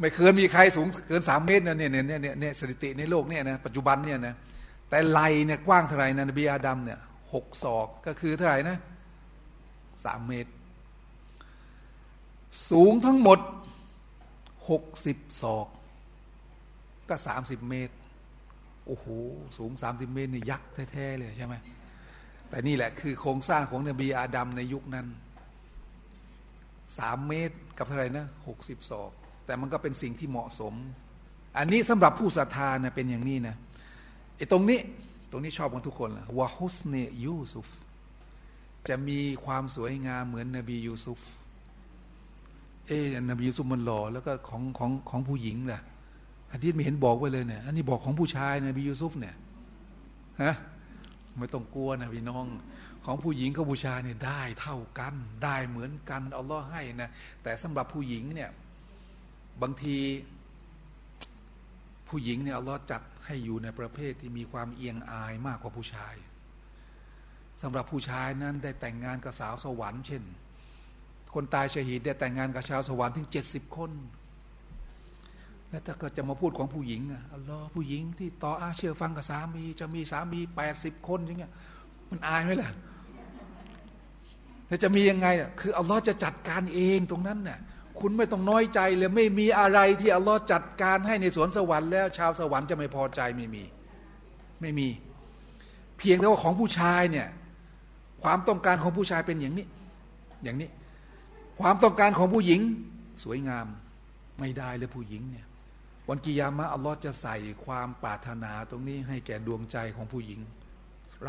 [0.00, 4.34] ไม่เคยมีใครสูงเกินสามเมตรเนี่ยเนี่ยเนี่ยเนี่ยเนี่ยสถิติในโลกเนี่ยนะปัจจุบันเนี่ยนะ
[4.88, 6.98] แต่ไหลเนี่ยกว้างเท่าไหร่นะนบีอาดัมเนี่ย
[7.32, 8.76] หกศอกก็คือเท่าไหร่นะ
[10.04, 10.50] สามเมตร
[12.70, 13.38] สูงทั้งหมด
[14.70, 15.66] หกสิบศอก
[17.08, 17.94] ก็สามสิบเมตร
[18.86, 19.06] โอ้โห
[19.58, 21.54] สูงสามสิบเมตรนี่ยักษ์แท้ ๆ เลยใช่ไหม
[22.52, 25.06] แต่นี่แหละคือโครงสร้างของนบีอาดัมในยุคนั้น
[26.96, 29.10] สามเมตรกับเท่าไหร่นะหกสิบศอก
[29.46, 30.74] แต่มันก็เป็นสิ่งที่เหมาะสม
[31.58, 33.56] อันนี้สำหรับผู้ศรัทธานะเป็นอย่างนี้นะ
[34.36, 34.80] ไอ้ตรงนี้
[35.30, 36.94] ตรงนี้ชอบกันทุกคนละวะฮุสเน
[37.24, 37.68] ยูซุฟ
[38.88, 41.20] จะมีความสวยงามเหมือนนบียูซุฟ
[42.86, 42.98] เอ๊
[43.30, 45.80] นบียูซุฟมันหล่อแล้วก็ของของของผู้หญิงล่ะ
[46.50, 49.34] อันที่ไม่เห็นบอกไว้เลยเนี่ยอันนี้บอกของผู้ชายนบียูซุฟเนี่ย
[50.42, 50.54] ฮะ
[51.38, 52.44] ไม่ต้องกลัวนะพี่น้อง
[53.04, 55.14] ของผู้หญิงกับผู้ชายเนี่ยได้เท่ากัน
[55.44, 57.10] ได้เหมือนกันอัลลอฮ์ให้นะ
[57.42, 58.50] แต่สำหรับผู้หญิงเนี่ย
[59.62, 59.96] บางที
[62.08, 66.14] ผู้หญิงเนี่ยอัลลอฮ์จัดให้อยู่ในประเภทที่มีความเอียงอายมากกว่าผู้ชาย
[67.62, 70.22] สำหรับผู้ชายนั้นได้แต่งงานกับสาวสวรรค์เช่น
[71.34, 73.90] คนตายชหีดได้แต่งงานกับชาวสวรรค์ถึงเจ็ดสิบคน
[75.72, 81.52] แล้วถ้าก็จะมาพูดของผู้หญิงอะอัลลอฮ์ผู้หญิงที่ต่ออาเชื่อฟังกับสามี จะมีสามีแปดสิบคนอย่างเงี้ย
[82.10, 82.70] มันอายไหมล่ะ
[84.66, 87.58] แล้วจะมียังไงอะคืออัลลอฮ์จะจัดการเองตรงนั้นน่ะ
[88.00, 93.64] คุณไม่ต้องน้อยใจเลยไม่มีอะไรที่อัลลอฮ์จัดการให้ในสวนสวรรค์แล้ว ชาวสวรรค์จะไม่พอใจไม่มี
[94.60, 94.88] ไม่มี
[95.98, 97.28] เพียงแต่ว่าของผู้ชายเนี่ย
[98.22, 99.66] ความต้องการของผู้ชายเป็นอย่างนี้
[100.42, 100.68] อย่างนี้
[101.60, 102.60] ความต้องการของผู้หญิง
[103.22, 103.66] สวยงาม
[104.38, 105.46] ไม่ได้เลยผู้หญิงเนี่ย
[106.08, 110.40] วันกิยามะอัลลอฮ์จะใส่ความปรารถนาตรงนี้ให้แก่ดวงใจของผู้หญิง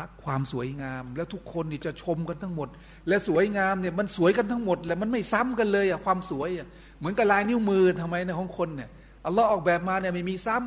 [0.04, 2.68] ักความสวยงาม แล้วทุกคนนี่จะชมกันทั้งหมด
[3.08, 6.66] และสวยงามเนี่ยมันสวยกันทั้งหมดแหละมันไม่ซ้ำกันเลยอะความสวยอะ
[6.98, 8.90] เหมือนกับลายนิ้วมือทำไมในของคนเนี่ย
[9.26, 10.58] อัลลอฮ์ออกแบบมาเนี่ยไม่มีซ้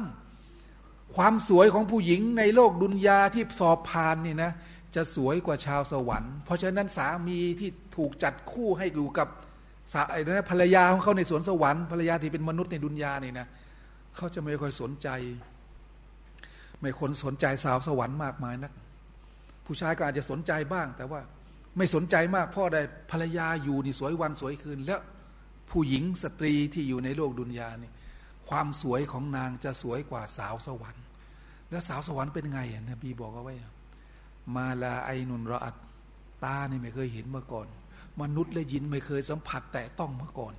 [0.54, 4.52] ำความสวยของผู้หญิงในโลกดุนยาที่สอบผ่านนี่นะ
[4.96, 9.28] จะสวยกว่าชาวสวรรค์ เพราะฉะนั้นสามีที่ถูกจัดคู่ให้อยู่กับ
[9.94, 13.48] สาไอ้นะภรรยาของเขาในสวนสวรรค์ภรรยาที่เป็นมนุษย์ในดุนยานี่นะ
[14.18, 15.10] เขาจะไม่ค่อยสนใจ
[16.80, 18.72] ไม่คนสนใจสาวสวรรค์มากมายนัก
[19.66, 21.22] ผู้ชายก็อาจจะสนใจบ้าง แต่ว่า
[21.78, 22.78] ไม่สนใจมากพราะใด
[23.12, 25.02] ภรรยาอยู่นี่สวยวันสวยคืน แล้ว
[25.70, 27.92] ผู้หญิงสตรีที่อยู่ในโลกดุนยานี่
[28.50, 31.04] ความสวยของนางจะสวยกว่าสาวสวรรค์
[31.70, 33.56] แล้วสาวสวรรค์เป็นไงอะนบีบอกเอาไว้
[34.56, 35.76] มาลาไอนุนรออัด
[36.44, 37.68] ตานี่ไม่เคยเห็นมาก่อน
[38.22, 40.54] มนุษย์และยินไม่เคยสัมผัสแต่ต้องมาก่อน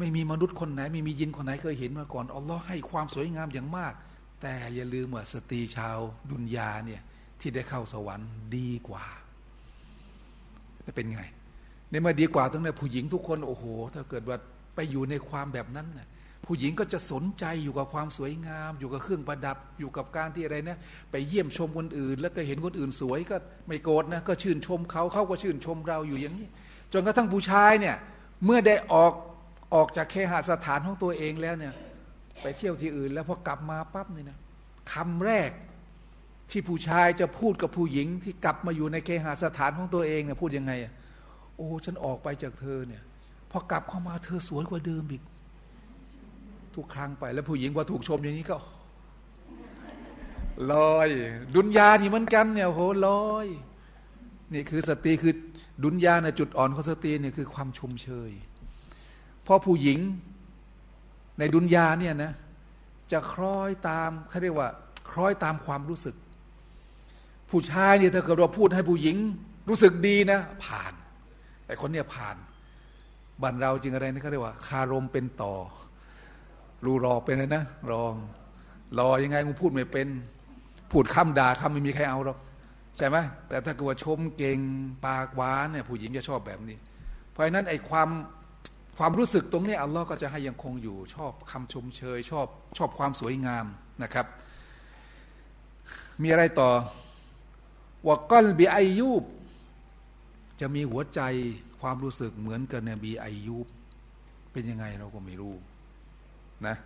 [0.00, 3.94] ไม่มีมนุษย์คนไหน ไม่มียินคนไหนเคยเห็นมาก่อนอัลลอฮ์ให้ความสวยงามอย่างมาก
[4.42, 5.98] แต่อย่าลืมว่าสตรีชาว
[6.30, 7.02] ดุนยาเนี่ย
[7.40, 9.04] ที่ได้เข้าสวรรค์ดีกว่า
[10.86, 11.22] จะเป็นไง
[11.90, 14.36] ในมาดีกว่าตั้งแต่ผู้หญิงทุกคนโอ้โห ถ้าเกิดว่า
[14.74, 16.08] ไปอยู่ในความแบบนั้นนะ
[16.46, 20.78] ผู้หญิงก็จะสนใจอยู่กับความสวยงาม อยู่กับเครื่องประดับอยู่กับการที่อะไรนะ
[21.10, 23.36] ไปเยี่ยมชมคนอื่น แล้วก็เห็นคนอื่นสวยก็
[23.68, 26.48] ไม่โกรธนะก็ชื่นชมเขาเขาก็ชื่นชมเราอยู่อย่างนี้
[26.92, 27.96] จนกระทั่งผู้ชายเนี่ย
[28.44, 29.12] เมื่อได้ออก
[29.74, 31.74] ออกจากเคหสถานของตัวเองแล้วเนี่ย
[32.42, 34.38] ไปเที่ยวที่อื่น แล้วพอกลับมาปั๊บนี่นะ
[34.92, 35.50] คำแรก
[36.50, 40.92] ที่ผู้ชายจะพูดกับผู้หญิง ที่กลับมาอยู่ในเคหสถานของตัวเองเนี่ยพูดยังไงอะ
[41.56, 43.02] โอ้ฉันออกไปจากเธอเนี่ย
[43.50, 45.22] พอกลับเข้ามาเธอสวยกว่าเดิมอีก
[46.74, 48.58] ทุกครั้งไป แล้วผู้หญิงพอถูกชมอย่างนี้ก็
[50.72, 51.08] ลอย
[51.54, 53.46] ดุนยานี่เหมือนกันเนี่ยโหลอย
[54.52, 55.34] นี่คือสตรีคือ
[55.84, 58.30] ดุนยาเนี่ยจุดอ่อนของสตรีเนี่ยคือความชมเชย
[59.46, 59.98] พอผู้หญิง
[61.38, 62.32] ในดุนยาเนี่ยนะ
[63.12, 64.68] จะคล้อยตามเขาเรียกว่า
[65.10, 66.16] คล้อยตามความรู้สึก
[67.50, 69.16] ผู้ชายเนี่ยถ้าเกิดเราพูดให้ผู้หญิง
[69.68, 70.92] รู้สึกดีนะ ผ่าน
[71.66, 72.36] แต่คนเนี่ยผ่าน
[73.42, 75.54] บันเราจริงอะไรนะเขาเรียกว่า คารมเป็นต่อ
[76.84, 78.14] รูรอเป็นเลยนะ รอง
[78.98, 80.08] รอยังไงกูพูดไม่เป็น
[80.90, 82.38] พูดคำด่าคำไม่มีใครเอาหรอก
[82.96, 83.16] ใช่ไหม
[83.48, 84.58] แต่ถ้าเกิดว่าชมเก่ง
[85.06, 86.76] ปากหวานเนี่ยผู้หญิงจะชอบแบบนี้
[87.30, 88.08] เพราะฉะนั้นไอ้ความ
[88.98, 92.46] ความรู้สึกตรงนี้อัลลอฮ์ก็จะให้ยังคงอยู่ ชอบคำชมเชย ชอบ
[92.78, 93.66] ชอบความสวยงาม
[94.02, 94.26] นะครับ
[96.22, 96.70] มีอะไรต่อ
[98.08, 99.24] วกก้ลบีไอยูบ
[100.60, 101.20] จะมีหัวใจ
[101.80, 103.66] ความรู้สึกเหมือนกับนบีไอยูบ
[104.52, 105.54] เป็นยังไงเราก็ไม่รู้
[106.66, 106.76] นะ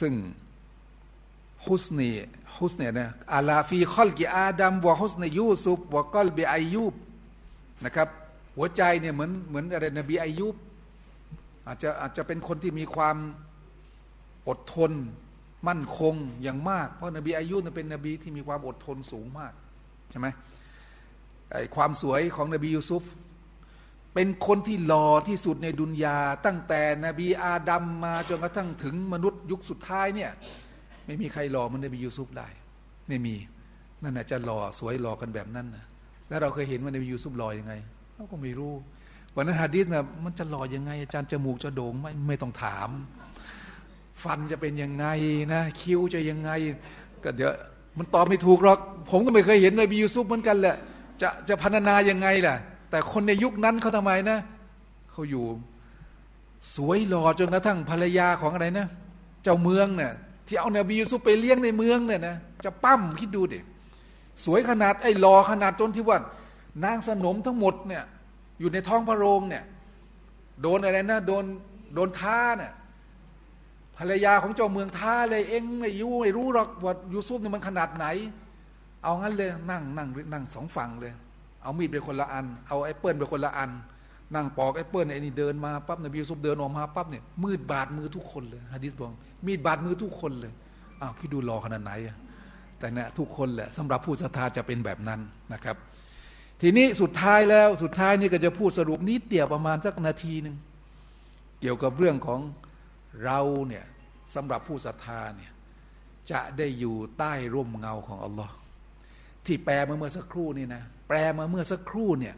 [0.00, 0.12] ซึ่ง
[1.66, 2.10] ฮุสเนี
[2.58, 6.94] ฮุสเนีนะอาลาฟีคอลกิอาดัมวะฮุสนียูซุฟวะกอลบีอยูบ
[7.84, 8.08] นะครับ
[8.56, 10.54] หัวใจเนี่ยเหมือนเหมือนอะไรนบีอายุบ
[11.66, 13.16] อาจจะอาจจะเป็นคนที่มีความ
[14.48, 14.92] อดทน
[15.68, 19.52] มั่นคงอย่างมาก เพราะนบีอายุเนี่ยเป็นนบีที่มีความอดทนสูงมาก
[20.10, 20.26] ใช่ไหม
[21.50, 23.04] ไอความสวยของนบียูซุฟ
[24.14, 30.30] เป็นคนที่หล่อที่สุดในดุนยา ตั้งแต่นบีอาดัมมาจนกระทั่งถึงมนุษย์ยุคสุดท้ายเนี่ย
[31.06, 32.48] ไม่มีใครหล่อเหมือนนบียูซุฟได้
[33.08, 33.34] ไม่มี
[34.02, 35.84] นั่นแหะจะหล่อสวยหล่อกันแบบนั้นนะ
[36.28, 37.74] แล้วเราเคยเห็นว่านบียูซุฟหล่อยังไง
[38.14, 38.74] เราก็ไม่รู้
[39.34, 42.88] วันนั้นฮะดิษนะมันจะหล่อยังไง อาจารย์จมูกจะโด่งไม่ไม่ต้องถาม
[44.22, 45.06] ฟันจะเป็นยังไง
[45.52, 46.50] นะ คิ้วจะยังไง
[47.24, 47.50] ก็เดี๋ยว
[47.98, 48.78] มันตอบไม่ถูกหรอก
[49.10, 50.76] ผมก็ไม่เคยเห็นนบียูซุฟเหมือนกันแหละ
[51.22, 52.56] จะจะพันนายังไงล่ะ
[52.90, 54.38] แต่คนในยุคนั้นเขาทำไมนะ
[55.10, 55.44] เขาอยู่
[56.74, 58.86] สวยหล่อจนกระทั่งภรรยาของอะไรนะ
[59.42, 60.12] เจ้าเมืองเนี่ย
[60.46, 63.60] ที่เอานบียูซุฟไปเลี้ยงในเมืองเนี่ยนะจะปั้มคิดดูดิ
[64.44, 66.18] สวยขนาดไอ้หล่อขนาดจนที่ว่า
[66.84, 68.04] นางสนมทั้งหมดเนี่ย
[68.60, 69.64] อยู่ในท้องพระโรงเนี่ย
[70.62, 71.44] โดนอะไรนะโดน
[71.94, 72.72] โดนท้าเนี่ย
[73.96, 78.06] ภรรยาของเจ้าเมืองท้าเลยเองไม่ยูไม่รู้หรอกว่ายูซุฟเนี่ยมันขนาดไหน
[79.02, 81.12] เอางั้นเลยนั่งนั่งนั่งสองฝั่งเลย
[81.62, 83.70] เอามีดไปคนละอัน เอาแอปเปิลไปคนละอัน
[84.34, 89.12] นั่งปอกแอปเปิลไอ้นี่เดินมาปั๊บนบียูซุฟเดินออกมาปั๊บเนี่ยมีดบาดมือทุกคนเลยฮะดิษบอก
[89.46, 90.52] มีดบาดมือทุกคนเลย
[91.00, 91.92] อ้าวคิดดูหล่อขนาดไหน
[92.78, 95.20] แต่เนี่ยทุกคนแหละสำหรับผู้ศรัทธาจะเป็นแบบนั้น
[95.52, 95.76] นะครับ
[96.60, 100.56] ทีนี้สุดท้ายแล้วสุดท้ายนี่ก็จะพูดสรุปนิดเดียวประมาณสักนาทีหนึ่ง
[101.60, 102.40] เกี่ยวกับเรื่องของ
[103.24, 103.84] เราเนี่ย
[104.34, 105.52] สำหรับผู้ศรัทธาเนี่ย
[106.30, 108.54] จะได้อยู่ใต้ร่มเงาของอัลลอฮ์
[109.46, 112.34] ที่แปลมาเมื่อสักครู่นี่นะแปลมาเมื่อสักครู่เนี่ย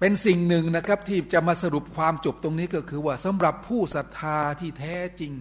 [0.00, 5.32] เป็นสิ่งหนึ่งนะครับที่จะมาสรุปความจบตรงนี้ก็คือว่าสำหรับผู้ศรัทธาที่แท้จริง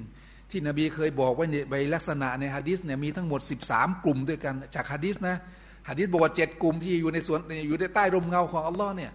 [0.52, 3.42] ที่นบีเคยบอกไว้ในลักษณะในฮะดิษเนี่ยมีทั้งหมด
[3.72, 5.38] 13 กลุ่มด้วยกันจากฮะดิษนะ
[5.88, 9.12] ฮะดิษบอกว่าเจ็ดกลุ่มที่อยู่ในสวนอยู่ในใต้ร่มเงาของอัลลอฮ์เนี่ย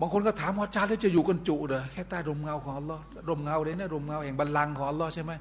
[0.00, 5.32] บางคนก็ถามว่าอาจารย์แล้วจะอยู่กันจุเหรอแค่ใต้ร่มเงาของอัลลอฮ์ร่มเงาเลยนะร่มเงาแห่งบัลลังก์ของอัลลอฮ์ใช่ไหม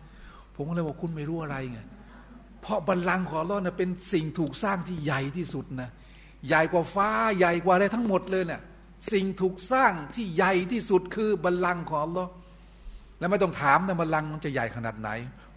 [0.55, 1.79] ผมก็เลยบอกคุณไม่รู้อะไรไง
[2.61, 5.89] เพราะบัลลังก์ของอัลลอฮ์น่ะเป็นสิ่งถูกสร้างที่ใหญ่ที่สุดนะ
[6.47, 8.61] ใหญ่กว่าฟ้าใหญ่กว่าอะไรทั้งหมดเลยเนะี่ย
[9.11, 12.29] สิ่งถูกสร้างที่ใหญ่ที่สุดคือบัลลังก์ของอัลลอฮ์
[13.19, 15.09] แล้วไม่ต้องถามนะบัลลังก์มันจะใหญ่ขนาดไหน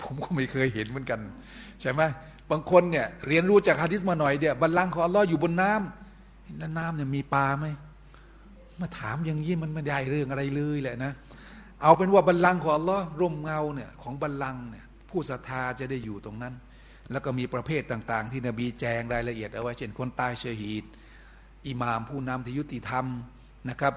[0.02, 1.20] ผมก็ไม่เคยเห็นเหมือนกัน
[1.80, 2.02] ใช่ไหม
[2.50, 7.66] บางคนเนี่ยเรียนรู้จากฮะดิษมาหน่อยเดียวบัลลังก์ของอัลลอฮ์อยู่บนน้ำแล้วน้ำเนี่ยมีปลาไหม
[8.80, 11.12] มาถามอย่างนี้มันไม่ได้เรื่องอะไรเลยแหละนะ
[11.82, 16.54] เอาเป็นว่าบัลลังก์ของอัลลอฮ์ร่มเงาเนี่ยของบัลลังก์เนี่ยผู้ศรัทธาจะได้อยู่ตรงนั้น
[17.10, 20.84] แล้วก็มีประเภทต่าง ๆ ที่นบีแจงรายละเอียดเอาไว้ เช่นคนตายเชฮีด
[21.68, 23.06] อิหม่ามผู้นำที่ยุติธรรม
[23.70, 23.94] นะครับ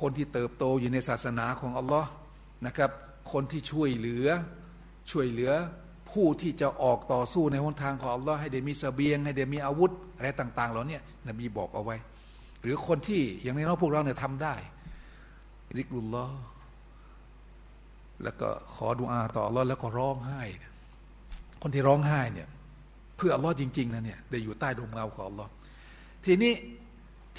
[0.00, 2.10] คนที่เติบโตอยู่ในศาสนาของอัลลอฮ์
[2.66, 2.90] นะครับ
[3.32, 4.26] คนที่ช่วยเหลือ
[5.10, 5.52] ช่วยเหลือ
[6.10, 10.98] ผู้ที่จะออกต่อสู้ในหนทางของอัลลอฮ์ให้ได้มีสเสบียง ให้ได้มีอาวุธอะไรต่าง ๆ เหล่านี้
[11.28, 11.96] นบีบอกเอาไว้
[12.62, 14.54] หรือคนที่อย่างน้อยพวกเราเนี่ยทำได้
[15.76, 16.38] ซิกรุลลอฮ์
[18.22, 20.42] แล้วก็ขอดุอาต่ออัลลอฮ์แล้วก็ร้องไห้
[21.62, 22.48] คนที่ร้องไห้เนี่ย
[23.16, 25.50] เพื่ออัลลอฮ์จริงๆนะเนี่ยได้อยู่ใต้ดวงเงาของอัลลอฮ์
[26.24, 26.52] ทีนี้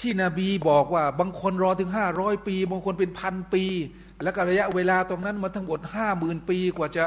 [0.00, 3.64] ที่นบีบอกว่าบางคนรอถึงห้าร้อยปี บางคนเป็นพันปี
[4.22, 7.04] แล้วก็ระยะเวลาตรงนั้นมาทั้งหมดห้าหมื่นปีกว่าจะ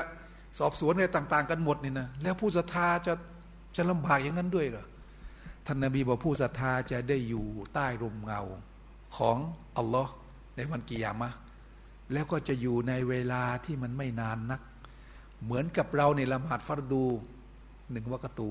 [0.57, 3.13] สอบสวนอะไรต่าง ๆ กันหมดนี่นะแล้วผู้ศรัทธาจะ
[3.75, 4.85] จะลำบากอย่างนั้นด้วยเหรอ
[5.65, 8.41] ท่านนบีบอกผู้ศรัทธาจะได้อยู่ใต้ร่มเงา
[9.17, 9.37] ของ
[9.77, 10.11] อัลลอฮ์
[10.55, 11.29] ในวันกิยามะ
[12.13, 14.61] แล้วก็จะอยู่ในเวลาที่มันไม่นานนัก
[15.43, 17.03] เหมือนกับเราในละหมาดฟัรดู
[17.91, 18.49] หนึ่งวักตู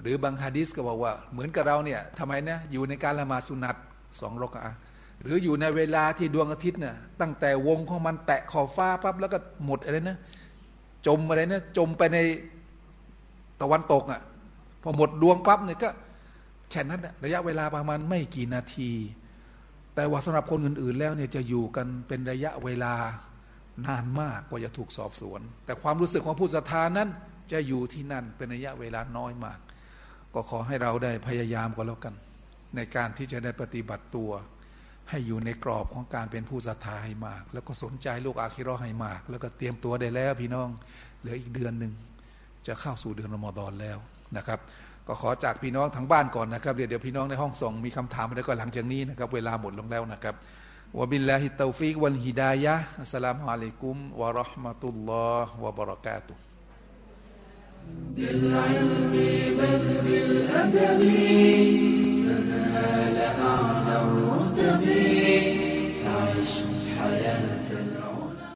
[0.00, 3.76] หรือบางฮะดิษก็บอกว่า เหมือนกับเราเนี่ยทำไมนะอยู่ในการละหมาดสุนัต
[4.20, 4.74] สองรกอะ
[5.22, 10.18] หรืออยู่ในเวลาที่ดวงอาทิตย์เนี่ยตั้งแต่วงของมันแตะขอบฟ้าปั๊บแล้วก็หมดอะไรนะ
[11.06, 12.18] จมอะไรนะจมไปใน
[13.60, 14.20] ตะวันตกอะ่ะ
[14.82, 15.88] พอหมดดวงปั๊บเนี่ยก็
[16.70, 18.90] แค่นั้นระยะเวลาประมาณไม่กี่นาที
[19.94, 22.94] แต่ว่าสำหรับคนอื่น ๆ แล้วเนี่ยจะอยู่กันเป็นระยะเวลา
[23.86, 27.08] นานมากกว่าจะถูกสอบสวน แต่ความรู้สึกของผู้ศรัทธานั้น
[27.52, 29.58] จะอยู่ที่นั่นเป็นระยะเวลาน้อยมาก
[30.34, 32.14] ก็ขอให้เราได้พยายามก็แล้วกัน
[32.76, 34.30] ในการที่จะได้ปฏิบัติตัว
[35.09, 40.67] ให้อยู่ในกรอบของการเป็นผู้ศรัทธาให้มาก แล้วก็สนใจโลกอาคิรอให้มาก แล้วก็เตรียมตัวได้แล้วพี่น้อง
[41.19, 41.91] เหลืออีกเดือนหนึ่ง
[42.67, 43.97] จะเข้าสู่เดือนรอมฎอนแล้ว
[44.37, 44.59] นะครับ
[45.07, 50.35] ก็ขอจากพี่น้องทั้งบ้านก่อนนะครับเดี๋ยวเดี๋ยวพี่น้องในห้องส่งมีคำถามอะไรก็หลังจากนี้นะครับ เวลาหมดลงแล้วนะครับ
[50.97, 56.33] วะบิลลาฮิตตฟิกวันฮิดายะอัสสลามุอะลัยกุมวะราะห์มะตุลลอฮ์วะบะเราะกาตุ
[58.17, 59.13] بالعلم
[59.59, 61.01] بل بالأدب
[64.56, 66.62] تنتمي فعش
[66.98, 67.61] حياتي.